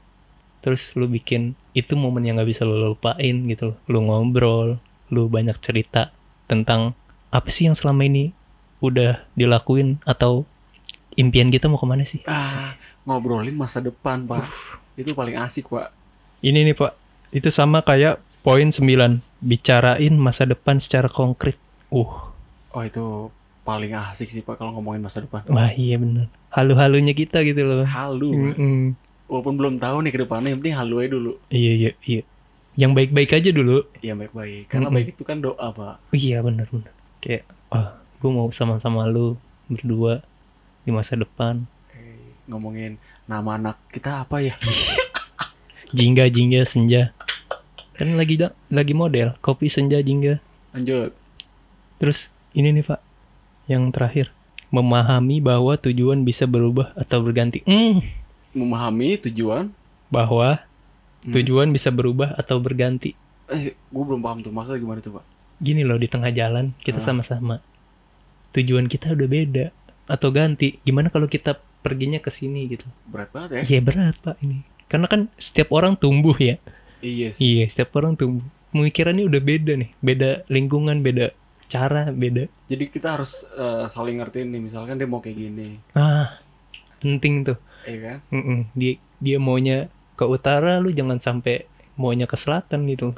Terus 0.59 0.91
lu 0.95 1.07
bikin 1.07 1.55
itu 1.71 1.95
momen 1.95 2.27
yang 2.27 2.39
nggak 2.39 2.49
bisa 2.49 2.67
lu 2.67 2.93
lupain 2.93 3.35
gitu 3.47 3.73
loh. 3.73 3.77
Lu 3.87 3.99
ngobrol, 4.05 4.77
lu 5.09 5.31
banyak 5.31 5.55
cerita 5.63 6.11
tentang 6.49 6.97
apa 7.29 7.49
sih 7.53 7.69
yang 7.69 7.77
selama 7.77 8.05
ini 8.05 8.33
udah 8.83 9.23
dilakuin 9.35 9.99
atau 10.07 10.43
impian 11.15 11.51
kita 11.51 11.67
mau 11.67 11.79
ke 11.79 11.87
mana 11.87 12.03
sih? 12.07 12.23
Ah, 12.25 12.75
ngobrolin 13.03 13.55
masa 13.55 13.83
depan, 13.83 14.23
Pak. 14.25 14.47
Itu 14.95 15.15
paling 15.15 15.35
asik, 15.39 15.71
Pak. 15.71 15.91
Ini 16.39 16.63
nih 16.63 16.75
Pak, 16.75 16.91
itu 17.35 17.51
sama 17.51 17.83
kayak 17.83 18.23
poin 18.41 18.71
9, 18.71 19.19
bicarain 19.43 20.15
masa 20.15 20.47
depan 20.47 20.79
secara 20.79 21.11
konkret. 21.11 21.59
Uh, 21.91 22.29
Oh, 22.69 22.85
itu 22.85 23.33
paling 23.65 23.93
asik 23.97 24.29
sih 24.29 24.41
pak 24.45 24.57
kalau 24.57 24.77
ngomongin 24.77 25.01
masa 25.01 25.21
depan. 25.21 25.41
Wah 25.49 25.73
iya 25.73 25.97
bener. 25.97 26.29
Halu-halunya 26.53 27.13
kita 27.17 27.41
gitu 27.45 27.65
loh. 27.65 27.85
Halu. 27.85 28.29
Pak. 28.29 28.57
Mm-mm. 28.57 28.81
Walaupun 29.29 29.55
belum 29.55 29.75
tahu 29.77 30.01
nih 30.01 30.11
ke 30.11 30.19
depannya, 30.25 30.49
yang 30.51 30.59
penting 30.59 30.75
halu 30.75 30.95
aja 30.99 31.09
dulu. 31.13 31.31
Iya 31.47 31.71
iya 31.71 31.91
iya. 32.03 32.21
Yang 32.73 32.91
baik-baik 32.97 33.31
aja 33.31 33.49
dulu. 33.53 33.77
Iya 34.01 34.13
baik-baik. 34.17 34.63
Karena 34.67 34.89
Mm-mm. 34.89 34.97
baik 34.97 35.07
itu 35.13 35.23
kan 35.23 35.37
doa 35.37 35.67
pak. 35.69 36.01
Iya 36.09 36.41
bener 36.41 36.65
bener. 36.67 36.91
Kayak 37.21 37.45
wah 37.69 37.93
gue 38.17 38.31
mau 38.33 38.49
sama-sama 38.49 39.05
lu 39.05 39.37
berdua 39.69 40.25
di 40.81 40.89
masa 40.89 41.13
depan. 41.13 41.61
Eh, 41.93 42.33
ngomongin 42.49 42.97
nama 43.29 43.55
anak 43.55 43.77
kita 43.93 44.25
apa 44.25 44.41
ya? 44.41 44.57
Jingga 45.97 46.29
jingga 46.29 46.65
senja. 46.65 47.13
Kan 47.93 48.15
lagi 48.15 48.39
da- 48.39 48.55
lagi 48.69 48.93
model 48.93 49.37
kopi 49.41 49.69
senja 49.69 50.01
jingga. 50.01 50.41
Lanjut. 50.73 51.13
Terus 51.99 52.31
ini 52.53 52.71
nih 52.71 52.85
pak, 52.85 53.01
yang 53.67 53.91
terakhir 53.91 54.31
memahami 54.69 55.41
bahwa 55.41 55.75
tujuan 55.75 56.23
bisa 56.23 56.45
berubah 56.45 56.93
atau 56.95 57.19
berganti. 57.19 57.65
Hmm, 57.65 58.05
Memahami 58.51 59.19
tujuan. 59.21 59.69
bahwa 60.09 60.65
Hmm. 61.21 61.35
tujuan 61.35 61.69
bisa 61.69 61.91
berubah 61.91 62.33
atau 62.33 62.57
berganti. 62.57 63.13
Eh, 63.45 63.75
gue 63.75 64.03
belum 64.03 64.23
paham 64.23 64.39
tuh 64.39 64.49
maksudnya 64.49 64.79
gimana 64.79 64.99
tuh 64.99 65.19
pak? 65.19 65.25
Gini 65.59 65.83
loh 65.83 65.99
di 65.99 66.07
tengah 66.07 66.31
jalan 66.31 66.71
kita 66.79 66.97
Ah. 66.97 67.05
sama-sama. 67.05 67.59
Tujuan 68.51 68.87
kita 68.87 69.13
udah 69.13 69.27
beda 69.27 69.65
atau 70.07 70.29
ganti. 70.31 70.81
Gimana 70.81 71.13
kalau 71.13 71.27
kita 71.27 71.59
perginya 71.79 72.17
ke 72.17 72.31
sini 72.31 72.65
gitu? 72.67 72.87
Berat 73.05 73.29
banget 73.29 73.49
ya? 73.51 73.61
Iya 73.67 73.79
berat 73.83 74.15
pak 74.17 74.39
ini. 74.39 74.65
Karena 74.87 75.05
kan 75.05 75.29
setiap 75.35 75.69
orang 75.69 75.93
tumbuh 75.93 76.33
ya. 76.33 76.57
Iya 76.99 77.29
sih. 77.29 77.61
Iya 77.61 77.65
setiap 77.69 77.93
orang 77.95 78.17
tumbuh. 78.17 78.47
Pemikirannya 78.71 79.27
udah 79.27 79.41
beda 79.43 79.73
nih. 79.77 79.89
Beda 79.99 80.41
lingkungan, 80.47 81.05
beda 81.05 81.35
cara, 81.67 82.09
beda. 82.09 82.49
Jadi 82.65 82.89
kita 82.89 83.13
harus 83.13 83.45
eh, 83.51 83.85
saling 83.85 84.17
ngertiin 84.17 84.49
nih. 84.49 84.61
Misalkan 84.63 84.97
dia 84.97 85.05
mau 85.05 85.21
kayak 85.21 85.37
gini, 85.37 85.77
Ah 85.93 86.41
penting 86.97 87.45
tuh. 87.45 87.57
Iya 87.89 87.99
kan? 87.99 88.17
Mm-mm. 88.29 88.59
Dia 88.73 88.93
dia 89.17 89.37
maunya 89.37 89.77
ke 90.13 90.23
utara, 90.23 90.77
lu 90.77 90.89
jangan 90.89 91.17
sampai 91.17 91.65
maunya 91.95 92.23
ke 92.23 92.35
selatan 92.35 92.87
gitu. 92.87 93.11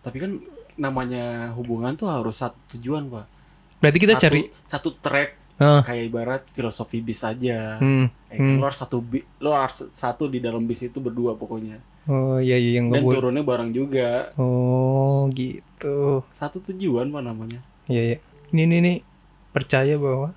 Tapi 0.00 0.16
kan 0.18 0.32
namanya 0.76 1.50
hubungan 1.56 1.96
tuh 1.96 2.06
harus 2.06 2.36
satu 2.36 2.54
tujuan 2.76 3.08
pak. 3.08 3.26
Berarti 3.80 3.98
kita 3.98 4.14
satu, 4.14 4.22
cari. 4.22 4.40
satu 4.64 4.90
track 4.94 5.30
Ah, 5.56 5.80
kayak 5.80 6.04
ibarat 6.06 6.42
filosofi 6.52 7.00
bis 7.00 7.24
aja. 7.24 7.80
hmm. 7.80 8.06
Eh, 8.28 8.36
kan 8.36 8.44
Hmm. 8.44 8.60
lo 8.60 8.68
harus 8.68 8.76
satu 8.76 9.00
bi- 9.00 9.24
lo 9.40 9.56
harus 9.56 9.88
satu 9.88 10.28
di 10.28 10.36
dalam 10.36 10.62
bis 10.62 10.84
itu 10.84 11.00
berdua 11.00 11.32
pokoknya. 11.32 11.80
Oh 12.04 12.36
iya 12.36 12.54
iya 12.54 12.78
yang 12.78 12.92
Dan 12.92 13.08
turunnya 13.08 13.40
bareng 13.40 13.72
juga. 13.72 14.36
Oh 14.36 15.26
gitu. 15.32 16.20
Satu 16.30 16.60
tujuan 16.60 17.08
pak 17.08 17.22
namanya. 17.24 17.64
Iya 17.88 18.02
iya. 18.04 18.16
Ini 18.52 18.62
ini 18.62 18.76
nih 18.78 18.96
percaya 19.50 19.96
bahwa. 19.96 20.36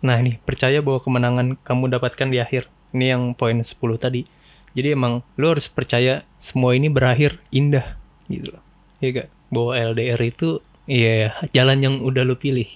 Nah 0.00 0.16
ini 0.16 0.38
percaya 0.38 0.78
bahwa 0.80 1.02
kemenangan 1.02 1.58
kamu 1.60 1.90
dapatkan 1.90 2.28
di 2.30 2.38
akhir. 2.38 2.70
Ini 2.90 3.06
yang 3.14 3.22
poin 3.34 3.58
10 3.58 3.70
tadi. 3.96 4.26
Jadi 4.70 4.88
emang 4.94 5.26
lu 5.34 5.46
harus 5.50 5.66
percaya 5.66 6.22
semua 6.38 6.74
ini 6.74 6.86
berakhir 6.86 7.42
indah 7.50 7.98
gitu 8.26 8.54
loh. 8.54 8.62
Iya 9.02 9.24
gak? 9.24 9.28
Bahwa 9.50 9.72
LDR 9.74 10.20
itu 10.22 10.48
iya 10.86 11.34
jalan 11.50 11.78
yang 11.82 11.94
udah 12.02 12.22
lu 12.22 12.34
pilih. 12.34 12.66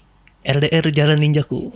LDR 0.42 0.90
jalan 0.90 1.22
ninjaku. 1.22 1.70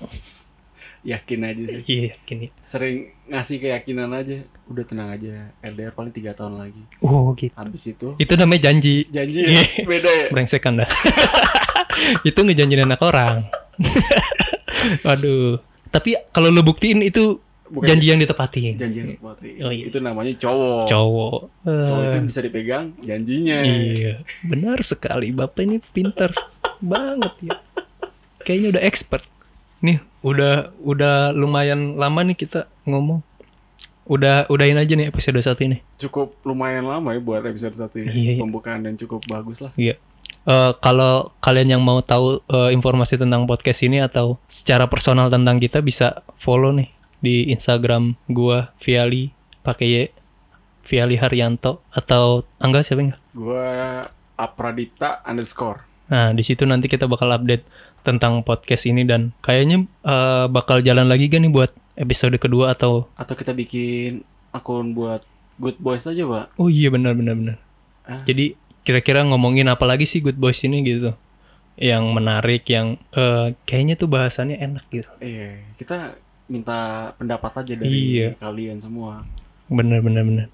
Yakin 1.06 1.40
aja 1.46 1.62
sih. 1.62 1.82
Iya 1.86 2.18
yakin 2.18 2.36
ya. 2.42 2.50
Sering 2.66 2.96
ngasih 3.30 3.56
keyakinan 3.62 4.10
aja. 4.10 4.42
Udah 4.66 4.82
tenang 4.82 5.14
aja. 5.14 5.54
LDR 5.62 5.94
paling 5.94 6.10
tiga 6.10 6.34
tahun 6.34 6.58
lagi. 6.58 6.82
Oh 6.98 7.30
gitu. 7.38 7.54
Habis 7.54 7.82
itu 7.86 8.08
Itu 8.18 8.34
namanya 8.34 8.68
janji. 8.68 9.06
janji 9.08 9.46
ya? 9.46 9.62
beda 9.86 10.10
ya. 10.10 10.26
Brengsek 10.34 10.66
anda. 10.66 10.90
itu 12.28 12.34
ngejanjiin 12.34 12.82
anak 12.82 13.00
orang. 13.00 13.46
Waduh. 15.06 15.62
Tapi 15.88 16.18
kalau 16.34 16.50
lu 16.50 16.60
buktiin 16.60 17.00
itu 17.00 17.40
Bukan 17.68 17.86
janji 17.86 18.06
yang 18.08 18.20
ditepatin. 18.20 18.72
janji 18.74 18.96
yang 18.98 19.08
ditepati. 19.12 19.48
Oh, 19.60 19.70
iya. 19.70 19.84
Itu 19.86 19.98
namanya 20.00 20.32
cowok. 20.34 20.84
Cowok. 20.86 21.38
Cowok 21.64 22.02
itu 22.04 22.18
Eh, 22.18 22.24
bisa 22.24 22.40
dipegang 22.40 22.84
janjinya. 23.00 23.58
iya. 23.62 24.14
Benar 24.42 24.80
sekali. 24.80 25.30
Bapak 25.30 25.60
ini 25.62 25.76
pintar 25.84 26.32
banget 26.78 27.34
ya. 27.44 27.54
Kayaknya 28.40 28.68
udah 28.78 28.82
expert. 28.82 29.24
Nih, 29.78 29.98
udah 30.20 30.74
udah 30.80 31.30
lumayan 31.30 31.94
lama 31.94 32.24
nih 32.24 32.34
kita 32.34 32.66
ngomong. 32.82 33.20
Udah 34.08 34.48
udahin 34.48 34.74
aja 34.74 34.96
nih 34.96 35.12
episode 35.12 35.36
satu 35.38 35.60
ini. 35.62 35.84
Cukup 35.96 36.32
lumayan 36.42 36.88
lama 36.88 37.12
ya 37.12 37.20
buat 37.20 37.44
episode 37.44 37.76
satu 37.76 38.00
ini. 38.00 38.08
Iya, 38.08 38.30
iya. 38.34 38.40
Pembukaan 38.40 38.80
dan 38.82 38.96
cukup 38.96 39.20
bagus 39.28 39.60
lah. 39.60 39.70
Eh, 39.76 39.92
kalau 40.80 41.28
kalian 41.38 41.76
yang 41.76 41.82
mau 41.84 42.00
tahu 42.00 42.40
eh, 42.42 42.70
informasi 42.72 43.20
tentang 43.20 43.44
podcast 43.44 43.84
ini 43.84 44.00
atau 44.00 44.40
secara 44.48 44.88
personal 44.88 45.28
tentang 45.28 45.60
kita 45.60 45.78
bisa 45.78 46.24
follow 46.40 46.72
nih 46.72 46.88
di 47.18 47.50
Instagram 47.50 48.14
gua 48.30 48.72
Viali 48.82 49.30
pakai 49.66 49.86
Y 49.86 49.96
Viali 50.88 51.20
Haryanto 51.20 51.84
atau 51.92 52.48
Angga 52.56 52.80
siapa 52.80 53.04
enggak? 53.04 53.20
Gua 53.36 53.68
Apradita 54.38 55.20
underscore. 55.26 55.84
Nah, 56.08 56.32
di 56.32 56.40
situ 56.40 56.64
nanti 56.64 56.88
kita 56.88 57.04
bakal 57.04 57.28
update 57.34 57.68
tentang 58.06 58.40
podcast 58.40 58.88
ini 58.88 59.04
dan 59.04 59.36
kayaknya 59.44 59.84
eh, 59.84 60.46
bakal 60.48 60.80
jalan 60.80 61.04
lagi 61.04 61.28
kan 61.28 61.44
nih 61.44 61.52
buat 61.52 61.74
episode 61.98 62.40
kedua 62.40 62.72
atau 62.72 63.12
Atau 63.20 63.36
kita 63.36 63.52
bikin 63.52 64.24
akun 64.54 64.96
buat 64.96 65.20
Good 65.58 65.82
Boys 65.82 66.06
aja, 66.08 66.24
Pak. 66.24 66.56
Oh 66.56 66.70
iya 66.70 66.88
benar 66.88 67.12
benar 67.18 67.34
benar. 67.34 67.56
Ah. 68.06 68.22
Jadi 68.24 68.56
kira-kira 68.86 69.26
ngomongin 69.26 69.68
apa 69.68 69.84
lagi 69.84 70.08
sih 70.08 70.24
Good 70.24 70.40
Boys 70.40 70.62
ini 70.64 70.80
gitu? 70.86 71.12
Yang 71.76 72.04
menarik, 72.14 72.64
yang 72.70 72.96
eh, 73.12 73.52
kayaknya 73.68 74.00
tuh 74.00 74.08
bahasannya 74.08 74.56
enak 74.56 74.84
gitu. 74.88 75.10
Iya, 75.20 75.60
kita 75.76 76.16
minta 76.48 77.12
pendapat 77.14 77.62
aja 77.62 77.74
dari 77.76 77.92
Iya. 78.18 78.28
kalian 78.40 78.80
semua. 78.80 79.22
Bener 79.68 80.00
bener 80.00 80.24
bener. 80.24 80.48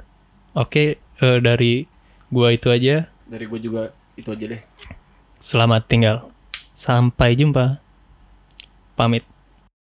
Oke 0.53 0.99
eh, 0.99 1.39
dari 1.41 1.87
gua 2.29 2.51
itu 2.51 2.69
aja. 2.69 3.07
Dari 3.25 3.47
gue 3.49 3.61
juga 3.63 3.95
itu 4.15 4.29
aja 4.29 4.45
deh. 4.59 4.63
Selamat 5.41 5.87
tinggal. 5.89 6.29
Sampai 6.75 7.39
jumpa. 7.39 7.79
Pamit. 8.95 9.25